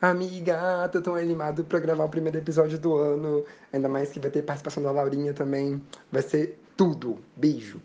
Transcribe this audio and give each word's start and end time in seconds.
Amiga, 0.00 0.88
tô 0.88 1.00
tão 1.00 1.14
animado 1.14 1.62
pra 1.64 1.78
gravar 1.78 2.04
o 2.04 2.08
primeiro 2.08 2.38
episódio 2.38 2.78
do 2.78 2.94
ano. 2.96 3.44
Ainda 3.72 3.88
mais 3.88 4.10
que 4.10 4.18
vai 4.18 4.30
ter 4.30 4.42
participação 4.42 4.82
da 4.82 4.90
Laurinha 4.90 5.34
também. 5.34 5.80
Vai 6.10 6.22
ser 6.22 6.58
tudo. 6.76 7.18
Beijo. 7.36 7.80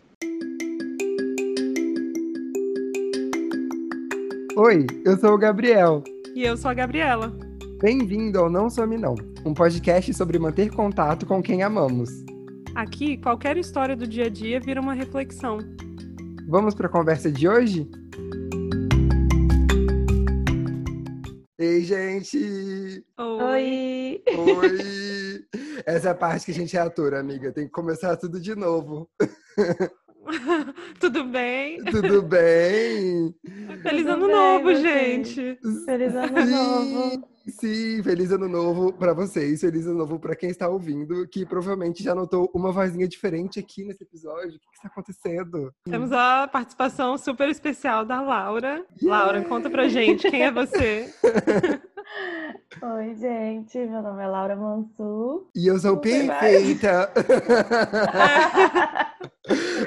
Oi, 4.56 4.86
eu 5.04 5.18
sou 5.18 5.34
o 5.34 5.38
Gabriel. 5.38 6.02
E 6.34 6.42
eu 6.42 6.56
sou 6.56 6.70
a 6.70 6.74
Gabriela. 6.74 7.30
Bem-vindo 7.82 8.38
ao 8.38 8.50
Não 8.50 8.70
Some 8.70 8.96
Não, 8.96 9.14
um 9.44 9.52
podcast 9.52 10.14
sobre 10.14 10.38
manter 10.38 10.70
contato 10.70 11.26
com 11.26 11.42
quem 11.42 11.62
amamos. 11.62 12.08
Aqui, 12.74 13.18
qualquer 13.18 13.58
história 13.58 13.94
do 13.94 14.06
dia 14.06 14.24
a 14.24 14.30
dia 14.30 14.58
vira 14.58 14.80
uma 14.80 14.94
reflexão. 14.94 15.58
Vamos 16.48 16.74
para 16.74 16.86
a 16.86 16.90
conversa 16.90 17.30
de 17.30 17.46
hoje? 17.46 17.86
Ei, 21.58 21.82
gente! 21.84 23.02
Oi! 23.16 24.22
Oi! 24.28 25.46
Essa 25.86 26.08
é 26.08 26.10
a 26.10 26.14
parte 26.14 26.44
que 26.44 26.50
a 26.50 26.54
gente 26.54 26.76
é 26.76 26.80
ator, 26.80 27.14
amiga. 27.14 27.50
Tem 27.50 27.64
que 27.64 27.72
começar 27.72 28.14
tudo 28.18 28.38
de 28.38 28.54
novo. 28.54 29.08
Tudo 31.00 31.24
bem? 31.24 31.82
Tudo 31.84 32.20
bem? 32.20 33.32
Feliz 33.80 34.02
Tudo 34.02 34.10
ano 34.10 34.26
bem, 34.26 34.34
novo, 34.34 34.74
gente! 34.74 35.58
Feliz 35.84 36.14
ano 36.16 36.44
novo! 36.44 37.28
Sim, 37.48 38.02
feliz 38.02 38.32
ano 38.32 38.48
novo 38.48 38.92
para 38.92 39.14
vocês, 39.14 39.60
feliz 39.60 39.86
ano 39.86 39.98
novo 39.98 40.18
para 40.18 40.34
quem 40.34 40.50
está 40.50 40.68
ouvindo, 40.68 41.26
que 41.28 41.46
provavelmente 41.46 42.02
já 42.02 42.14
notou 42.14 42.50
uma 42.52 42.72
vozinha 42.72 43.06
diferente 43.06 43.60
aqui 43.60 43.84
nesse 43.84 44.02
episódio. 44.02 44.56
O 44.56 44.70
que 44.70 44.74
está 44.74 44.88
acontecendo? 44.88 45.72
Temos 45.84 46.10
a 46.12 46.48
participação 46.48 47.16
super 47.16 47.48
especial 47.48 48.04
da 48.04 48.20
Laura. 48.20 48.84
Laura, 49.00 49.42
conta 49.44 49.70
pra 49.70 49.88
gente 49.88 50.28
quem 50.30 50.42
é 50.42 50.50
você. 50.50 51.12
Oi, 52.82 53.14
gente. 53.14 53.78
Meu 53.78 54.02
nome 54.02 54.22
é 54.22 54.26
Laura 54.26 54.56
Mansur. 54.56 55.48
E 55.54 55.66
eu 55.66 55.78
sou 55.78 55.92
Não 55.92 56.00
perfeita. 56.00 57.12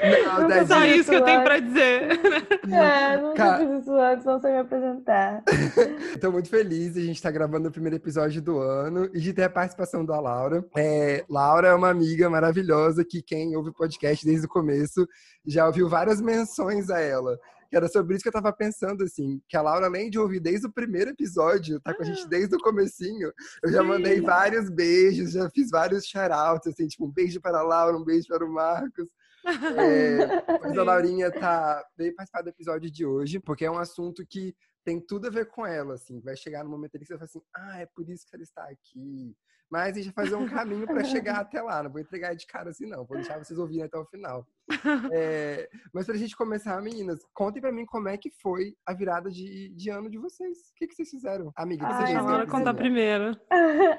Não, 0.02 0.50
É 0.50 0.66
só 0.66 0.84
isso 0.84 1.10
que 1.10 1.16
eu 1.16 1.24
tenho 1.24 1.42
pra 1.42 1.58
dizer. 1.58 2.20
É, 2.70 3.16
nunca 3.16 3.34
Ca- 3.34 3.58
fiz 3.58 3.82
isso 3.82 3.92
antes, 3.94 4.24
não 4.24 4.40
sei 4.40 4.52
me 4.52 4.58
apresentar. 4.58 5.42
Estou 6.14 6.30
muito 6.30 6.48
feliz 6.48 6.94
de 6.94 7.00
a 7.00 7.04
gente 7.04 7.16
estar 7.16 7.30
gravando 7.32 7.68
o 7.68 7.72
primeiro 7.72 7.96
episódio 7.96 8.40
do 8.40 8.60
ano 8.60 9.10
e 9.12 9.18
de 9.18 9.32
ter 9.32 9.42
a 9.42 9.50
participação 9.50 10.04
da 10.04 10.20
Laura. 10.20 10.64
É, 10.76 11.24
Laura 11.28 11.68
é 11.68 11.74
uma 11.74 11.88
amiga 11.90 12.30
maravilhosa 12.30 13.04
que 13.04 13.22
quem 13.22 13.56
ouve 13.56 13.70
o 13.70 13.74
podcast 13.74 14.24
desde 14.24 14.46
o 14.46 14.48
começo 14.48 15.06
já 15.44 15.66
ouviu 15.66 15.88
várias 15.88 16.20
menções 16.20 16.90
a 16.90 17.00
ela. 17.00 17.36
Que 17.68 17.76
era 17.76 17.88
sobre 17.88 18.14
isso 18.14 18.22
que 18.22 18.28
eu 18.28 18.32
tava 18.32 18.52
pensando, 18.52 19.02
assim, 19.04 19.40
que 19.48 19.56
a 19.56 19.62
Laura, 19.62 19.86
além 19.86 20.10
de 20.10 20.18
ouvir 20.18 20.38
desde 20.40 20.66
o 20.66 20.72
primeiro 20.72 21.10
episódio, 21.10 21.80
tá 21.80 21.92
com 21.94 22.02
a 22.02 22.06
gente 22.06 22.28
desde 22.28 22.54
o 22.54 22.58
comecinho, 22.60 23.32
eu 23.62 23.70
já 23.72 23.80
Sim. 23.80 23.86
mandei 23.88 24.20
vários 24.20 24.68
beijos, 24.70 25.32
já 25.32 25.48
fiz 25.50 25.70
vários 25.70 26.04
shoutouts, 26.06 26.66
assim, 26.68 26.86
tipo, 26.86 27.06
um 27.06 27.10
beijo 27.12 27.40
para 27.40 27.58
a 27.58 27.62
Laura, 27.62 27.96
um 27.96 28.04
beijo 28.04 28.26
para 28.28 28.44
o 28.44 28.52
Marcos. 28.52 29.06
É, 29.44 30.26
mas 30.60 30.64
a 30.64 30.68
Sim. 30.70 30.76
Laurinha 30.84 31.30
tá, 31.30 31.84
veio 31.96 32.14
participar 32.14 32.42
do 32.42 32.48
episódio 32.50 32.90
de 32.90 33.04
hoje, 33.06 33.38
porque 33.40 33.64
é 33.64 33.70
um 33.70 33.78
assunto 33.78 34.24
que 34.26 34.54
tem 34.84 35.00
tudo 35.00 35.26
a 35.26 35.30
ver 35.30 35.46
com 35.46 35.66
ela, 35.66 35.94
assim. 35.94 36.20
Vai 36.20 36.36
chegar 36.36 36.64
no 36.64 36.70
momento 36.70 36.94
ali 36.96 37.04
que 37.04 37.08
você 37.08 37.16
vai 37.18 37.26
falar 37.26 37.26
assim, 37.26 37.42
ah, 37.54 37.80
é 37.80 37.86
por 37.86 38.08
isso 38.08 38.26
que 38.26 38.34
ela 38.34 38.42
está 38.42 38.64
aqui. 38.64 39.34
Mas 39.70 39.96
a 39.96 40.00
gente 40.02 40.12
vai 40.12 40.24
fazer 40.24 40.34
um 40.36 40.48
caminho 40.48 40.84
para 40.84 41.04
chegar 41.04 41.36
até 41.40 41.62
lá. 41.62 41.80
Não 41.82 41.90
vou 41.92 42.00
entregar 42.00 42.34
de 42.34 42.44
cara 42.46 42.70
assim, 42.70 42.86
não. 42.86 43.04
Vou 43.04 43.16
deixar 43.18 43.38
vocês 43.38 43.56
ouvirem 43.58 43.84
até 43.84 43.96
o 43.98 44.04
final. 44.06 44.46
É, 45.12 45.68
mas 45.92 46.06
pra 46.06 46.16
gente 46.16 46.34
começar, 46.36 46.80
meninas, 46.80 47.20
contem 47.34 47.60
pra 47.60 47.70
mim 47.72 47.84
como 47.84 48.08
é 48.08 48.16
que 48.16 48.30
foi 48.40 48.74
a 48.86 48.94
virada 48.94 49.30
de, 49.30 49.68
de 49.70 49.90
ano 49.90 50.08
de 50.10 50.16
vocês. 50.16 50.56
O 50.58 50.74
que, 50.76 50.86
que 50.88 50.94
vocês 50.94 51.10
fizeram? 51.10 51.52
Amiga, 51.54 51.86
Ai, 51.86 51.92
você 51.92 51.98
Deixa 51.98 52.12
a 52.12 52.14
fez 52.14 52.24
Laura 52.24 52.44
uma 52.44 52.50
contar 52.50 52.74
coisinha? 52.74 52.74
primeiro. 52.74 53.40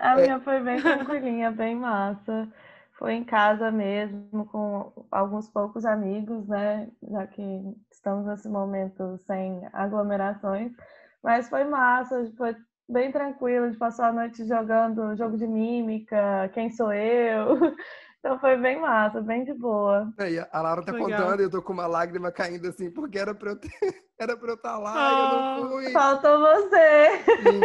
A 0.01 0.19
É. 0.19 0.21
minha 0.23 0.39
foi 0.41 0.59
bem 0.61 0.81
tranquilinha, 0.81 1.51
bem 1.51 1.75
massa. 1.75 2.51
Foi 3.01 3.13
em 3.13 3.23
casa 3.23 3.71
mesmo, 3.71 4.45
com 4.51 4.93
alguns 5.09 5.49
poucos 5.49 5.85
amigos, 5.87 6.47
né? 6.47 6.87
Já 7.09 7.25
que 7.25 7.41
estamos 7.91 8.27
nesse 8.27 8.47
momento 8.47 9.17
sem 9.25 9.59
aglomerações. 9.73 10.71
Mas 11.23 11.49
foi 11.49 11.63
massa, 11.63 12.31
foi 12.37 12.55
bem 12.87 13.11
tranquilo. 13.11 13.65
A 13.65 13.67
gente 13.69 13.79
passou 13.79 14.05
a 14.05 14.13
noite 14.13 14.45
jogando 14.45 15.15
jogo 15.15 15.35
de 15.35 15.47
mímica, 15.47 16.47
quem 16.53 16.69
sou 16.69 16.93
eu. 16.93 17.57
Então 18.23 18.37
foi 18.37 18.55
bem 18.55 18.79
massa, 18.79 19.19
bem 19.19 19.43
de 19.43 19.51
boa. 19.51 20.13
Aí, 20.19 20.37
a 20.37 20.61
Laura 20.61 20.83
tá 20.85 20.91
Legal. 20.91 21.09
contando 21.09 21.39
e 21.39 21.43
eu 21.45 21.49
tô 21.49 21.59
com 21.59 21.73
uma 21.73 21.87
lágrima 21.87 22.31
caindo 22.31 22.67
assim, 22.67 22.91
porque 22.91 23.17
era 23.17 23.33
pra 23.33 23.49
eu 23.49 23.55
ter, 23.55 23.71
era 24.19 24.37
pra 24.37 24.49
eu 24.49 24.53
estar 24.53 24.77
lá 24.77 24.93
e 24.93 25.17
eu 25.17 25.25
Ah. 25.25 25.55
não 25.63 25.69
fui. 25.71 25.91
Faltou 25.91 26.39
você! 26.39 27.17
Sim. 27.41 27.61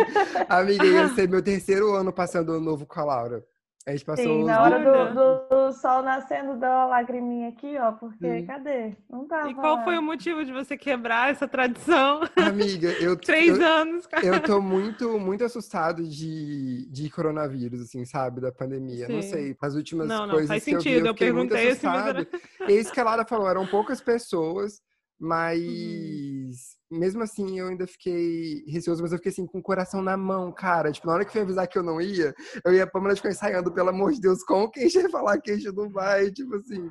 Amiga, 0.49 0.87
ia 0.87 1.09
ser 1.13 1.29
meu 1.29 1.43
terceiro 1.43 1.93
ano 1.95 2.11
passando 2.11 2.53
ano 2.53 2.61
novo 2.65 2.87
com 2.87 2.99
a 2.99 3.05
Laura. 3.05 3.45
A 3.87 3.93
gente 3.93 4.05
passou 4.05 4.25
Sim, 4.25 4.45
na 4.45 4.61
hora 4.63 4.79
do, 4.81 5.15
do- 5.15 5.49
do 5.69 5.73
sol 5.73 6.03
nascendo, 6.03 6.57
deu 6.59 6.69
uma 6.69 6.87
lagriminha 6.87 7.51
aqui, 7.51 7.79
ó, 7.79 7.93
porque 7.93 8.41
Sim. 8.41 8.47
cadê? 8.47 8.97
Não 9.09 9.29
tava 9.29 9.49
E 9.49 9.55
qual 9.55 9.85
foi 9.85 9.97
o 9.97 10.03
motivo 10.03 10.45
de 10.45 10.53
você 10.53 10.77
quebrar 10.77 11.31
essa 11.31 11.47
tradição? 11.47 12.21
Amiga, 12.37 12.89
eu, 13.01 13.15
Três 13.25 13.57
eu, 13.57 13.65
anos, 13.65 14.05
cara. 14.07 14.27
eu 14.27 14.43
tô 14.43 14.61
muito, 14.61 15.21
muito 15.21 15.45
assustado 15.45 16.03
de, 16.03 16.85
de 16.91 17.09
coronavírus, 17.11 17.81
assim, 17.81 18.05
sabe? 18.05 18.41
Da 18.41 18.51
pandemia. 18.51 19.09
Não 19.09 19.23
Sim. 19.23 19.29
sei, 19.29 19.57
as 19.63 19.77
últimas 19.77 20.09
Não, 20.09 20.27
não, 20.27 20.31
coisas 20.35 20.49
faz 20.49 20.65
que 20.65 20.75
eu 20.75 20.79
vi, 20.83 20.85
sentido. 20.85 21.01
eu 21.03 21.07
Eu 21.07 21.15
fiquei 21.15 21.33
muito 21.33 21.51
perguntei 21.51 21.71
assim, 21.71 21.87
mas 21.87 22.07
era- 22.09 22.29
É 22.69 22.73
isso 22.73 22.93
que 22.93 22.99
a 22.99 23.05
Laura 23.05 23.25
falou, 23.25 23.49
eram 23.49 23.65
poucas 23.69 24.01
pessoas, 24.01 24.83
mas 25.19 26.77
Uhum. 26.91 26.99
mesmo 26.99 27.23
assim 27.23 27.59
eu 27.59 27.69
ainda 27.69 27.87
fiquei 27.87 28.65
receoso, 28.69 29.03
mas 29.03 29.13
eu 29.13 29.19
fiquei 29.19 29.33
assim 29.33 29.47
com 29.47 29.59
o 29.59 29.63
coração 29.63 30.03
na 30.03 30.17
mão, 30.17 30.53
cara. 30.53 30.93
Tipo, 30.93 31.07
na 31.09 31.15
hora 31.15 31.25
que 31.25 31.33
foi 31.33 31.41
avisar 31.43 31.67
que 31.67 31.79
eu 31.79 31.83
não 31.83 32.01
ia, 32.01 32.35
eu 32.65 32.75
ia 32.75 32.87
pra 32.87 33.01
de 33.09 33.17
ficar 33.17 33.31
ensaiando, 33.31 33.73
pelo 33.73 33.91
amor 33.91 34.13
de 34.13 34.21
Deus, 34.21 34.43
com 34.45 34.69
quem 34.71 34.89
ia 34.89 35.11
falar 35.11 35.41
que 35.41 35.51
a 35.51 35.57
gente 35.57 35.75
não 35.75 35.91
vai, 35.91 36.31
tipo 36.31 36.55
assim. 36.57 36.91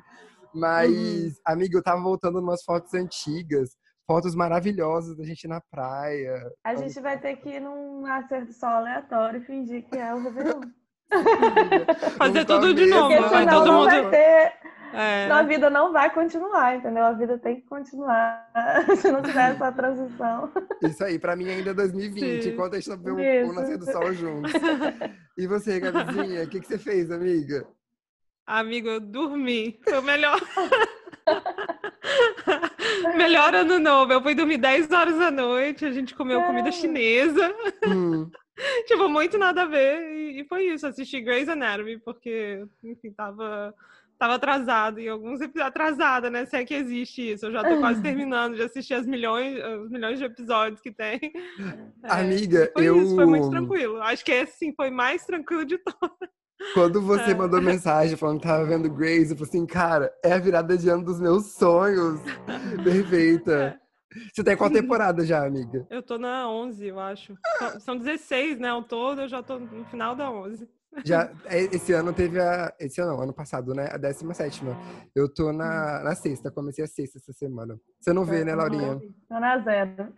Mas, 0.54 0.90
Uhum. 0.92 1.32
amiga, 1.46 1.78
eu 1.78 1.82
tava 1.82 2.00
voltando 2.02 2.38
umas 2.40 2.62
fotos 2.64 2.92
antigas, 2.94 3.76
fotos 4.06 4.34
maravilhosas 4.34 5.16
da 5.16 5.24
gente 5.24 5.46
na 5.48 5.60
praia. 5.70 6.40
A 6.64 6.74
gente 6.74 6.98
vai 7.00 7.18
ter 7.20 7.36
que 7.36 7.50
ir 7.50 7.60
num 7.60 8.02
nascer 8.02 8.44
do 8.46 8.52
sol 8.52 8.70
aleatório 8.70 9.40
e 9.40 9.44
fingir 9.44 9.84
que 9.88 9.96
é 9.98 10.14
o 10.14 10.22
Réveillon. 10.22 10.60
Fazer 12.18 12.44
tudo 12.44 12.74
de 12.74 12.86
novo. 12.86 13.08
Porque 13.14 13.28
Vai 13.28 13.44
senão 13.44 13.58
todo 13.64 13.72
mundo. 13.72 13.84
vai 13.86 14.10
ter, 14.10 14.52
É. 14.96 15.30
a 15.30 15.42
vida 15.42 15.68
não 15.68 15.92
vai 15.92 16.12
continuar, 16.12 16.76
entendeu? 16.76 17.04
A 17.04 17.12
vida 17.12 17.38
tem 17.38 17.56
que 17.56 17.66
continuar 17.66 18.50
se 18.96 19.12
não 19.12 19.22
tiver 19.22 19.52
essa 19.52 19.70
transição. 19.70 20.50
Isso 20.82 21.04
aí, 21.04 21.18
pra 21.18 21.36
mim 21.36 21.50
ainda 21.50 21.70
é 21.70 21.74
2020, 21.74 22.42
Sim. 22.42 22.50
enquanto 22.50 22.74
a 22.74 22.80
gente 22.80 22.88
não 22.88 23.14
vê 23.14 23.42
o, 23.42 23.52
nascer 23.52 23.76
do 23.76 23.84
sol 23.84 24.12
juntos. 24.14 24.52
E 25.36 25.46
você, 25.46 25.78
Gabizinha, 25.78 26.44
o 26.44 26.48
que, 26.48 26.60
que 26.60 26.66
você 26.66 26.78
fez, 26.78 27.10
amiga? 27.10 27.66
Amigo, 28.46 28.88
eu 28.88 29.00
dormi. 29.00 29.78
Foi 29.82 29.98
o 29.98 30.02
melhor. 30.02 30.40
melhor 33.16 33.54
ano 33.54 33.78
novo. 33.78 34.12
Eu 34.12 34.22
fui 34.22 34.34
dormir 34.34 34.58
10 34.58 34.90
horas 34.92 35.18
da 35.18 35.30
noite, 35.30 35.84
a 35.84 35.92
gente 35.92 36.14
comeu 36.14 36.40
comida 36.42 36.70
Caramba. 36.70 36.80
chinesa. 36.80 37.54
Hum, 37.86 38.30
tipo, 38.86 39.08
muito 39.08 39.36
nada 39.36 39.62
a 39.62 39.66
ver. 39.66 40.00
E, 40.12 40.40
e 40.40 40.44
foi 40.44 40.68
isso. 40.68 40.86
Assisti 40.86 41.20
Grey's 41.20 41.48
Anatomy, 41.48 41.98
porque, 41.98 42.64
enfim, 42.84 43.10
tava, 43.10 43.74
tava 44.18 44.34
atrasado 44.34 44.98
em 44.98 45.08
alguns 45.08 45.40
episódios. 45.40 45.66
Atrasada, 45.68 46.30
né? 46.30 46.44
Se 46.46 46.56
é 46.56 46.64
que 46.64 46.74
existe 46.74 47.32
isso. 47.32 47.46
Eu 47.46 47.52
já 47.52 47.62
tô 47.62 47.78
quase 47.80 48.00
terminando 48.02 48.54
de 48.56 48.62
assistir 48.62 48.94
as 48.94 49.06
milhões, 49.06 49.58
os 49.84 49.90
milhões 49.90 50.18
de 50.18 50.24
episódios 50.24 50.80
que 50.80 50.90
tem. 50.92 51.20
É, 52.04 52.12
Amiga, 52.20 52.70
foi 52.72 52.84
eu. 52.84 53.02
isso, 53.02 53.14
foi 53.14 53.26
muito 53.26 53.50
tranquilo. 53.50 54.00
Acho 54.02 54.24
que 54.24 54.30
esse, 54.32 54.58
sim, 54.58 54.72
foi 54.76 54.90
mais 54.90 55.24
tranquilo 55.26 55.64
de 55.64 55.76
todos. 55.78 56.16
Quando 56.72 57.00
você 57.02 57.32
É. 57.32 57.34
mandou 57.34 57.60
mensagem 57.60 58.16
falando 58.16 58.40
que 58.40 58.46
tava 58.46 58.64
vendo 58.64 58.88
Grace, 58.88 59.30
eu 59.32 59.36
falei 59.36 59.48
assim, 59.48 59.66
cara, 59.66 60.12
é 60.24 60.32
a 60.32 60.38
virada 60.38 60.76
de 60.78 60.88
ano 60.88 61.04
dos 61.04 61.20
meus 61.20 61.54
sonhos. 61.54 62.20
Perfeita. 62.84 63.78
Você 64.32 64.42
tá 64.42 64.52
em 64.52 64.56
qual 64.56 64.70
temporada 64.70 65.26
já, 65.26 65.44
amiga? 65.44 65.86
Eu 65.90 66.02
tô 66.02 66.16
na 66.16 66.48
11, 66.48 66.86
eu 66.86 66.98
acho. 67.00 67.36
São, 67.58 67.80
são 67.80 67.96
16, 67.98 68.58
né? 68.58 68.68
Ao 68.68 68.82
todo, 68.82 69.22
eu 69.22 69.28
já 69.28 69.42
tô 69.42 69.58
no 69.58 69.84
final 69.86 70.14
da 70.14 70.30
11. 70.30 70.66
Já, 71.04 71.30
é, 71.46 71.62
esse 71.64 71.92
ano 71.92 72.12
teve 72.12 72.40
a. 72.40 72.72
Esse 72.80 73.00
ano, 73.00 73.12
não, 73.12 73.22
ano 73.22 73.32
passado, 73.32 73.74
né? 73.74 73.88
A 73.92 73.96
17. 73.96 74.62
Eu 75.14 75.28
tô 75.32 75.52
na, 75.52 76.02
na 76.02 76.14
sexta, 76.14 76.50
comecei 76.50 76.84
a 76.84 76.88
sexta 76.88 77.18
essa 77.18 77.32
semana. 77.32 77.78
Você 78.00 78.12
não 78.12 78.24
vê, 78.24 78.44
né, 78.44 78.54
Laurinha? 78.54 78.98
Tô 79.28 79.38
na 79.40 79.58
zero. 79.58 80.12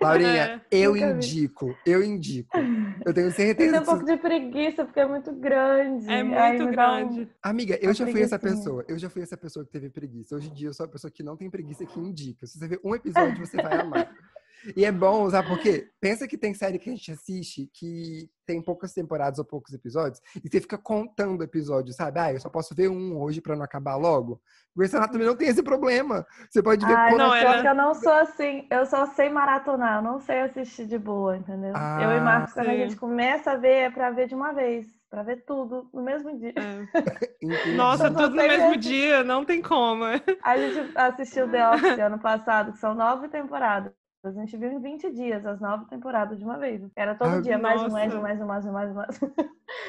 Laurinha, 0.00 0.62
É, 0.70 0.76
eu 0.78 0.94
nunca 0.94 1.06
vi. 1.08 1.14
indico, 1.16 1.76
eu 1.86 2.02
indico. 2.02 2.56
Eu 3.04 3.12
tenho 3.12 3.26
Eu 3.28 3.32
certeza 3.32 3.70
tenho 3.72 3.82
um 3.82 3.84
pouco 3.84 4.04
de 4.04 4.16
preguiça, 4.16 4.84
porque 4.84 5.00
é 5.00 5.06
muito 5.06 5.32
grande. 5.32 6.10
É 6.10 6.22
muito 6.22 6.74
dá 6.74 6.92
um- 6.94 7.08
grande. 7.08 7.28
Amiga, 7.42 7.74
eu 7.80 7.88
Uma 7.88 7.94
já 7.94 8.06
fui 8.06 8.22
essa 8.22 8.38
pessoa. 8.38 8.84
Eu 8.88 8.98
já 8.98 9.10
fui 9.10 9.22
essa 9.22 9.36
pessoa 9.36 9.64
que 9.64 9.70
teve 9.70 9.90
preguiça. 9.90 10.34
Hoje 10.36 10.48
em 10.50 10.54
dia 10.54 10.68
eu 10.68 10.74
sou 10.74 10.86
a 10.86 10.88
pessoa 10.88 11.10
que 11.10 11.22
não 11.22 11.36
tem 11.36 11.50
preguiça 11.50 11.84
que 11.84 12.00
indica. 12.00 12.46
Se 12.46 12.58
você 12.58 12.68
ver 12.68 12.80
um 12.84 12.94
episódio, 12.94 13.44
você 13.46 13.56
vai 13.60 13.78
amar. 13.80 14.10
E 14.76 14.84
é 14.84 14.92
bom, 14.92 15.28
sabe 15.30 15.48
por 15.48 15.58
quê? 15.58 15.88
Pensa 16.00 16.26
que 16.26 16.38
tem 16.38 16.54
série 16.54 16.78
que 16.78 16.88
a 16.88 16.92
gente 16.92 17.10
assiste 17.10 17.70
que 17.72 18.30
tem 18.46 18.60
poucas 18.60 18.92
temporadas 18.92 19.38
ou 19.38 19.44
poucos 19.44 19.72
episódios, 19.72 20.20
e 20.44 20.48
você 20.48 20.60
fica 20.60 20.76
contando 20.76 21.44
episódios, 21.44 21.96
sabe? 21.96 22.18
Ah, 22.18 22.32
eu 22.32 22.40
só 22.40 22.50
posso 22.50 22.74
ver 22.74 22.88
um 22.88 23.18
hoje 23.20 23.40
pra 23.40 23.56
não 23.56 23.64
acabar 23.64 23.96
logo. 23.96 24.40
O 24.74 24.78
Grey's 24.78 24.94
Anatomy 24.94 25.24
não 25.24 25.36
tem 25.36 25.48
esse 25.48 25.62
problema. 25.62 26.26
Você 26.50 26.62
pode 26.62 26.84
ver... 26.84 26.94
Ai, 26.94 27.10
quando... 27.10 27.20
não, 27.20 27.34
ela... 27.34 27.64
eu 27.64 27.74
não 27.74 27.94
sou 27.94 28.12
assim, 28.12 28.66
eu 28.70 28.84
só 28.86 29.06
sei 29.06 29.28
maratonar, 29.28 29.98
eu 29.98 30.02
não 30.02 30.18
sei 30.18 30.40
assistir 30.40 30.86
de 30.86 30.98
boa, 30.98 31.36
entendeu? 31.36 31.72
Ah, 31.74 32.00
eu 32.02 32.16
e 32.16 32.20
Marcos, 32.20 32.52
quando 32.52 32.68
a 32.68 32.76
gente 32.76 32.96
começa 32.96 33.52
a 33.52 33.56
ver, 33.56 33.68
é 33.68 33.90
pra 33.90 34.10
ver 34.10 34.28
de 34.28 34.34
uma 34.34 34.52
vez 34.52 34.86
para 35.12 35.22
ver 35.22 35.44
tudo 35.44 35.90
no 35.92 36.02
mesmo 36.02 36.38
dia. 36.38 36.54
É. 36.56 37.72
Nossa, 37.76 38.10
tudo 38.10 38.30
no 38.30 38.36
mesmo 38.36 38.78
dia, 38.78 39.22
não 39.22 39.44
tem 39.44 39.60
como. 39.60 40.04
A 40.42 40.56
gente 40.56 40.90
assistiu 40.96 41.50
The 41.50 41.68
Office 41.68 41.98
ano 41.98 42.18
passado, 42.18 42.72
que 42.72 42.78
são 42.78 42.94
nove 42.94 43.28
temporadas. 43.28 43.92
A 44.24 44.30
gente 44.30 44.56
viu 44.56 44.70
em 44.70 44.80
20 44.80 45.10
dias 45.10 45.44
as 45.44 45.60
nove 45.60 45.84
temporadas 45.86 46.38
de 46.38 46.44
uma 46.44 46.56
vez. 46.56 46.80
Era 46.94 47.12
todo 47.16 47.38
ah, 47.38 47.40
dia, 47.40 47.58
mais 47.58 47.82
um, 47.82 47.88
mais 47.88 48.14
um, 48.14 48.22
mais 48.22 48.40
um, 48.40 48.46
mais 48.46 48.64
um, 48.64 48.72
mais 48.72 48.90
um, 48.90 48.94
mais 48.94 49.20
um. 49.20 49.26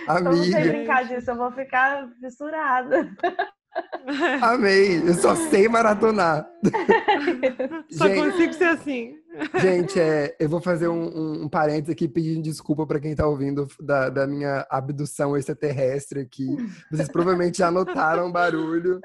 Amiga. 0.08 0.30
Então, 0.32 0.44
sem 0.44 0.68
brincar 0.70 1.08
disso, 1.08 1.30
eu 1.30 1.36
vou 1.36 1.52
ficar 1.52 2.10
fissurada. 2.20 3.16
Amei, 4.42 5.08
eu 5.08 5.14
só 5.14 5.36
sei 5.36 5.68
maratonar. 5.68 6.48
só 7.92 8.08
gente, 8.08 8.24
consigo 8.24 8.54
ser 8.54 8.66
assim. 8.66 9.16
Gente, 9.60 10.00
é, 10.00 10.36
eu 10.40 10.50
vou 10.50 10.60
fazer 10.60 10.88
um, 10.88 11.04
um, 11.04 11.44
um 11.44 11.50
parênteses 11.50 11.92
aqui 11.92 12.08
pedindo 12.08 12.42
desculpa 12.42 12.88
para 12.88 13.00
quem 13.00 13.12
está 13.12 13.28
ouvindo 13.28 13.68
da, 13.80 14.10
da, 14.10 14.28
minha 14.28 14.66
abdução 14.70 15.38
extraterrestre 15.38 16.22
aqui. 16.22 16.48
Vocês 16.92 17.08
provavelmente 17.08 17.60
já 17.60 17.70
notaram 17.70 18.28
o 18.28 18.32
barulho, 18.32 19.00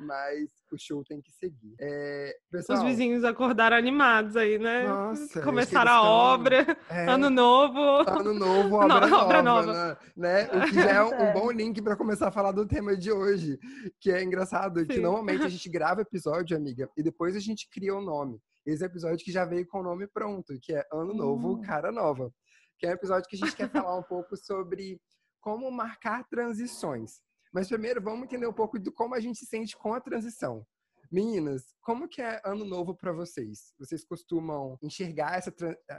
mas 0.00 0.50
o 0.72 0.78
show 0.78 1.04
tem 1.04 1.20
que 1.20 1.30
seguir. 1.32 1.74
É, 1.80 2.36
pessoal, 2.50 2.78
Os 2.78 2.84
vizinhos 2.84 3.24
acordaram 3.24 3.76
animados 3.76 4.36
aí, 4.36 4.58
né? 4.58 4.86
Nossa, 4.86 5.42
Começaram 5.42 5.92
a 5.92 6.02
obra, 6.02 6.76
é, 6.88 7.06
ano 7.06 7.28
novo. 7.28 7.78
Ano 7.78 8.34
novo, 8.34 8.76
obra, 8.80 9.06
nova, 9.06 9.24
obra 9.24 9.42
nova. 9.42 9.72
Né? 10.16 10.44
né? 10.44 10.48
O 10.52 10.68
que 10.68 10.74
já 10.74 10.90
é 10.90 11.02
um, 11.02 11.28
um 11.28 11.32
bom 11.32 11.50
link 11.50 11.80
para 11.82 11.96
começar 11.96 12.28
a 12.28 12.32
falar 12.32 12.52
do 12.52 12.66
tema 12.66 12.96
de 12.96 13.12
hoje. 13.12 13.58
Que 14.00 14.10
é 14.10 14.22
engraçado, 14.22 14.80
Sim. 14.80 14.86
que 14.86 15.00
normalmente 15.00 15.44
a 15.44 15.48
gente 15.48 15.68
grava 15.68 16.00
episódio, 16.00 16.56
amiga, 16.56 16.88
e 16.96 17.02
depois 17.02 17.36
a 17.36 17.40
gente 17.40 17.68
cria 17.70 17.94
o 17.94 17.98
um 17.98 18.04
nome. 18.04 18.40
Esse 18.66 18.82
é 18.82 18.86
episódio 18.86 19.24
que 19.24 19.32
já 19.32 19.44
veio 19.44 19.66
com 19.66 19.80
o 19.80 19.82
nome 19.82 20.06
pronto, 20.06 20.54
que 20.60 20.72
é 20.72 20.86
Ano 20.92 21.14
Novo, 21.14 21.54
hum. 21.54 21.60
Cara 21.62 21.90
Nova. 21.90 22.32
Que 22.78 22.86
é 22.86 22.90
um 22.90 22.94
episódio 22.94 23.28
que 23.28 23.36
a 23.36 23.38
gente 23.38 23.56
quer 23.56 23.70
falar 23.70 23.96
um 23.98 24.02
pouco 24.02 24.36
sobre 24.36 25.00
como 25.40 25.70
marcar 25.70 26.24
transições. 26.28 27.20
Mas 27.52 27.68
primeiro, 27.68 28.00
vamos 28.02 28.24
entender 28.24 28.46
um 28.46 28.52
pouco 28.52 28.78
de 28.78 28.90
como 28.90 29.14
a 29.14 29.20
gente 29.20 29.38
se 29.38 29.46
sente 29.46 29.76
com 29.76 29.92
a 29.92 30.00
transição. 30.00 30.66
Meninas, 31.10 31.74
como 31.80 32.08
que 32.08 32.22
é 32.22 32.40
ano 32.44 32.64
novo 32.64 32.94
para 32.94 33.12
vocês? 33.12 33.74
Vocês 33.78 34.04
costumam 34.04 34.78
enxergar 34.80 35.36
essa, 35.36 35.52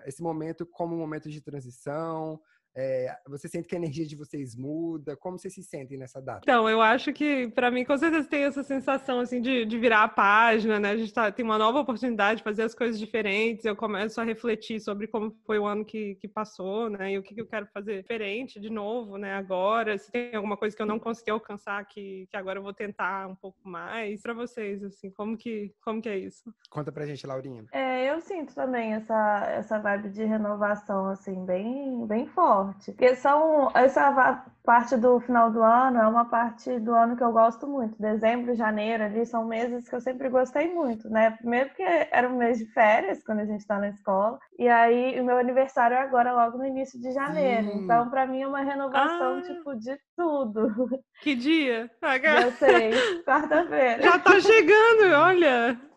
esse 0.05 0.23
momento 0.23 0.65
como 0.65 0.95
um 0.95 0.99
momento 0.99 1.29
de 1.29 1.41
transição? 1.41 2.39
É, 2.75 3.15
você 3.27 3.47
sente 3.47 3.67
que 3.67 3.75
a 3.75 3.77
energia 3.77 4.05
de 4.05 4.15
vocês 4.15 4.55
muda? 4.55 5.15
Como 5.15 5.37
vocês 5.37 5.53
se 5.53 5.63
sentem 5.63 5.97
nessa 5.97 6.21
data? 6.21 6.41
Então, 6.43 6.69
eu 6.69 6.81
acho 6.81 7.11
que, 7.11 7.49
para 7.49 7.69
mim, 7.69 7.83
com 7.83 7.97
certeza 7.97 8.27
tem 8.27 8.43
essa 8.43 8.63
sensação, 8.63 9.19
assim, 9.19 9.41
de, 9.41 9.65
de 9.65 9.77
virar 9.77 10.03
a 10.03 10.07
página, 10.07 10.79
né? 10.79 10.91
A 10.91 10.97
gente 10.97 11.13
tá, 11.13 11.31
tem 11.31 11.43
uma 11.43 11.57
nova 11.57 11.79
oportunidade 11.79 12.37
de 12.37 12.43
fazer 12.43 12.63
as 12.63 12.73
coisas 12.73 12.97
diferentes. 12.97 13.65
Eu 13.65 13.75
começo 13.75 14.19
a 14.21 14.23
refletir 14.23 14.79
sobre 14.79 15.07
como 15.07 15.35
foi 15.45 15.59
o 15.59 15.65
ano 15.65 15.83
que, 15.83 16.15
que 16.15 16.27
passou, 16.27 16.89
né? 16.89 17.13
E 17.13 17.17
o 17.17 17.23
que, 17.23 17.35
que 17.35 17.41
eu 17.41 17.47
quero 17.47 17.67
fazer 17.67 18.01
diferente 18.01 18.59
de 18.59 18.69
novo, 18.69 19.17
né? 19.17 19.33
Agora, 19.33 19.97
se 19.97 20.11
tem 20.11 20.35
alguma 20.35 20.55
coisa 20.55 20.75
que 20.75 20.81
eu 20.81 20.87
não 20.87 20.99
consegui 20.99 21.31
alcançar, 21.31 21.83
que, 21.85 22.27
que 22.29 22.37
agora 22.37 22.59
eu 22.59 22.63
vou 22.63 22.73
tentar 22.73 23.27
um 23.27 23.35
pouco 23.35 23.59
mais. 23.67 24.21
Para 24.21 24.33
vocês, 24.33 24.83
assim, 24.83 25.09
como 25.11 25.37
que, 25.37 25.73
como 25.83 26.01
que 26.01 26.09
é 26.09 26.17
isso? 26.17 26.53
Conta 26.69 26.91
pra 26.91 27.05
gente, 27.05 27.27
Laurinha. 27.27 27.65
É, 27.71 28.09
eu 28.09 28.21
sinto 28.21 28.55
também 28.55 28.93
essa, 28.93 29.45
essa 29.49 29.79
vibe 29.79 30.09
de 30.09 30.23
renovação, 30.23 31.07
assim, 31.07 31.45
bem, 31.45 32.05
bem 32.07 32.27
forte 32.27 32.60
Porque 32.85 33.15
são, 33.15 33.71
essa 33.73 34.43
parte 34.63 34.95
do 34.95 35.19
final 35.19 35.51
do 35.51 35.61
ano 35.61 35.99
é 35.99 36.07
uma 36.07 36.25
parte 36.25 36.79
do 36.79 36.93
ano 36.93 37.15
que 37.17 37.23
eu 37.23 37.31
gosto 37.31 37.67
muito. 37.67 37.99
Dezembro, 37.99 38.55
janeiro, 38.55 39.03
ali 39.03 39.25
são 39.25 39.45
meses 39.45 39.89
que 39.89 39.95
eu 39.95 40.01
sempre 40.01 40.29
gostei 40.29 40.73
muito, 40.73 41.09
né? 41.09 41.31
Primeiro 41.31 41.69
porque 41.69 41.83
era 41.83 42.29
um 42.29 42.37
mês 42.37 42.59
de 42.59 42.65
férias, 42.67 43.23
quando 43.23 43.39
a 43.39 43.45
gente 43.45 43.61
está 43.61 43.79
na 43.79 43.89
escola. 43.89 44.39
E 44.57 44.67
aí, 44.67 45.19
o 45.19 45.25
meu 45.25 45.37
aniversário 45.37 45.95
é 45.95 46.01
agora, 46.01 46.33
logo 46.33 46.57
no 46.57 46.65
início 46.65 46.99
de 47.01 47.11
janeiro. 47.11 47.67
Hum. 47.67 47.81
Então, 47.83 48.09
para 48.09 48.27
mim, 48.27 48.41
é 48.41 48.47
uma 48.47 48.61
renovação, 48.61 49.37
ah, 49.37 49.41
tipo, 49.41 49.75
de 49.75 49.97
tudo. 50.15 50.69
Que 51.21 51.35
dia? 51.35 51.89
Eu 52.43 52.51
sei, 52.53 52.91
quarta-feira. 53.25 54.01
Já 54.01 54.19
tá 54.19 54.39
chegando, 54.39 55.13
olha. 55.17 55.90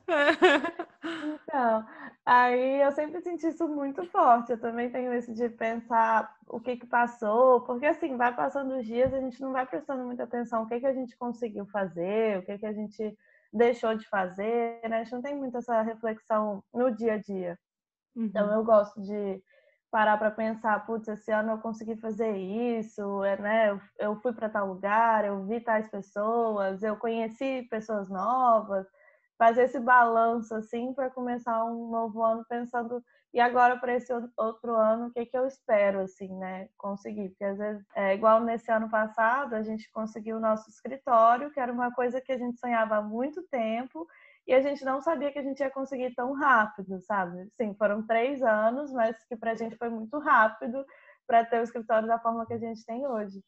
Então, 1.47 1.85
Aí 2.27 2.81
eu 2.81 2.91
sempre 2.93 3.21
senti 3.21 3.47
isso 3.49 3.69
muito 3.69 4.05
forte. 4.07 4.53
Eu 4.53 4.59
também 4.61 4.91
tenho 4.91 5.13
esse 5.13 5.33
de 5.35 5.49
pensar 5.51 6.35
o 6.49 6.59
que 6.59 6.77
que 6.77 6.87
passou, 6.87 7.61
porque 7.63 7.85
assim, 7.85 8.17
vai 8.17 8.35
passando 8.35 8.77
os 8.77 8.87
dias, 8.87 9.13
a 9.13 9.21
gente 9.21 9.41
não 9.43 9.53
vai 9.53 9.67
prestando 9.67 10.05
muita 10.05 10.23
atenção 10.25 10.63
o 10.63 10.67
que 10.67 10.81
que 10.81 10.87
a 10.87 10.95
gente 10.95 11.17
conseguiu 11.19 11.67
fazer, 11.67 12.39
o 12.39 12.43
que 12.43 12.57
que 12.59 12.67
a 12.67 12.73
gente 12.73 13.17
deixou 13.53 13.95
de 13.95 14.09
fazer, 14.09 14.81
né? 14.89 15.01
A 15.01 15.05
gente 15.05 15.13
não 15.13 15.23
tem 15.23 15.37
muito 15.37 15.59
essa 15.59 15.83
reflexão 15.83 16.65
no 16.73 16.91
dia 16.91 17.15
a 17.15 17.19
dia. 17.19 17.59
Uhum. 18.17 18.25
Então 18.25 18.51
eu 18.53 18.65
gosto 18.65 19.03
de 19.03 19.43
parar 19.91 20.17
para 20.17 20.31
pensar, 20.31 20.87
putz, 20.87 21.07
esse 21.09 21.31
ano 21.31 21.53
eu 21.53 21.59
consegui 21.59 21.97
fazer 21.97 22.35
isso, 22.37 23.23
é, 23.23 23.37
né? 23.39 23.81
Eu 23.99 24.17
fui 24.17 24.33
para 24.33 24.49
tal 24.49 24.67
lugar, 24.67 25.27
eu 25.27 25.45
vi 25.45 25.61
tais 25.61 25.89
pessoas, 25.89 26.83
eu 26.83 26.97
conheci 26.97 27.67
pessoas 27.71 28.09
novas 28.09 28.87
fazer 29.39 29.65
esse 29.65 29.81
balanço 29.81 30.55
assim 30.55 30.93
para 30.93 31.11
começar 31.11 31.65
um 31.65 31.91
novo 31.91 32.23
ano 32.23 32.45
pensando 32.49 33.03
e 33.33 33.41
agora 33.41 33.77
para 33.77 33.95
esse 33.95 34.13
outro 34.37 34.75
ano 34.77 35.07
o 35.07 35.11
que 35.11 35.27
que 35.27 35.37
eu 35.37 35.47
espero 35.47 36.01
assim 36.01 36.33
né 36.37 36.69
conseguir? 36.77 37.31
Porque 37.31 37.45
às 37.45 37.59
vezes 37.59 37.85
é 37.95 38.15
igual 38.15 38.41
nesse 38.41 38.71
ano 38.71 38.89
passado 38.89 39.55
a 39.55 39.63
gente 39.63 39.91
conseguiu 39.91 40.37
o 40.37 40.41
nosso 40.41 40.69
escritório 40.71 41.51
que 41.51 41.61
era 41.61 41.73
uma 41.73 41.93
coisa 41.93 42.21
que 42.21 42.33
a 42.33 42.39
gente 42.39 42.59
sonhava 42.59 42.97
há 42.97 43.03
muito 43.03 43.43
tempo 43.49 44.07
e 44.47 44.55
a 44.55 44.61
gente 44.61 44.85
não 44.85 45.01
sabia 45.01 45.33
que 45.33 45.39
a 45.39 45.43
gente 45.43 45.61
ia 45.61 45.71
conseguir 45.71 46.15
tão 46.15 46.33
rápido 46.33 47.01
sabe? 47.01 47.49
Sim 47.53 47.75
foram 47.75 48.07
três 48.07 48.43
anos 48.43 48.93
mas 48.93 49.25
que 49.25 49.37
para 49.37 49.53
a 49.53 49.57
gente 49.57 49.77
foi 49.77 49.91
muito 49.91 50.19
rápido 50.19 50.85
para 51.27 51.45
ter 51.45 51.61
o 51.61 51.65
escritório 51.65 52.07
da 52.07 52.19
forma 52.19 52.47
que 52.47 52.53
a 52.53 52.59
gente 52.59 52.85
tem 52.85 53.07
hoje 53.07 53.43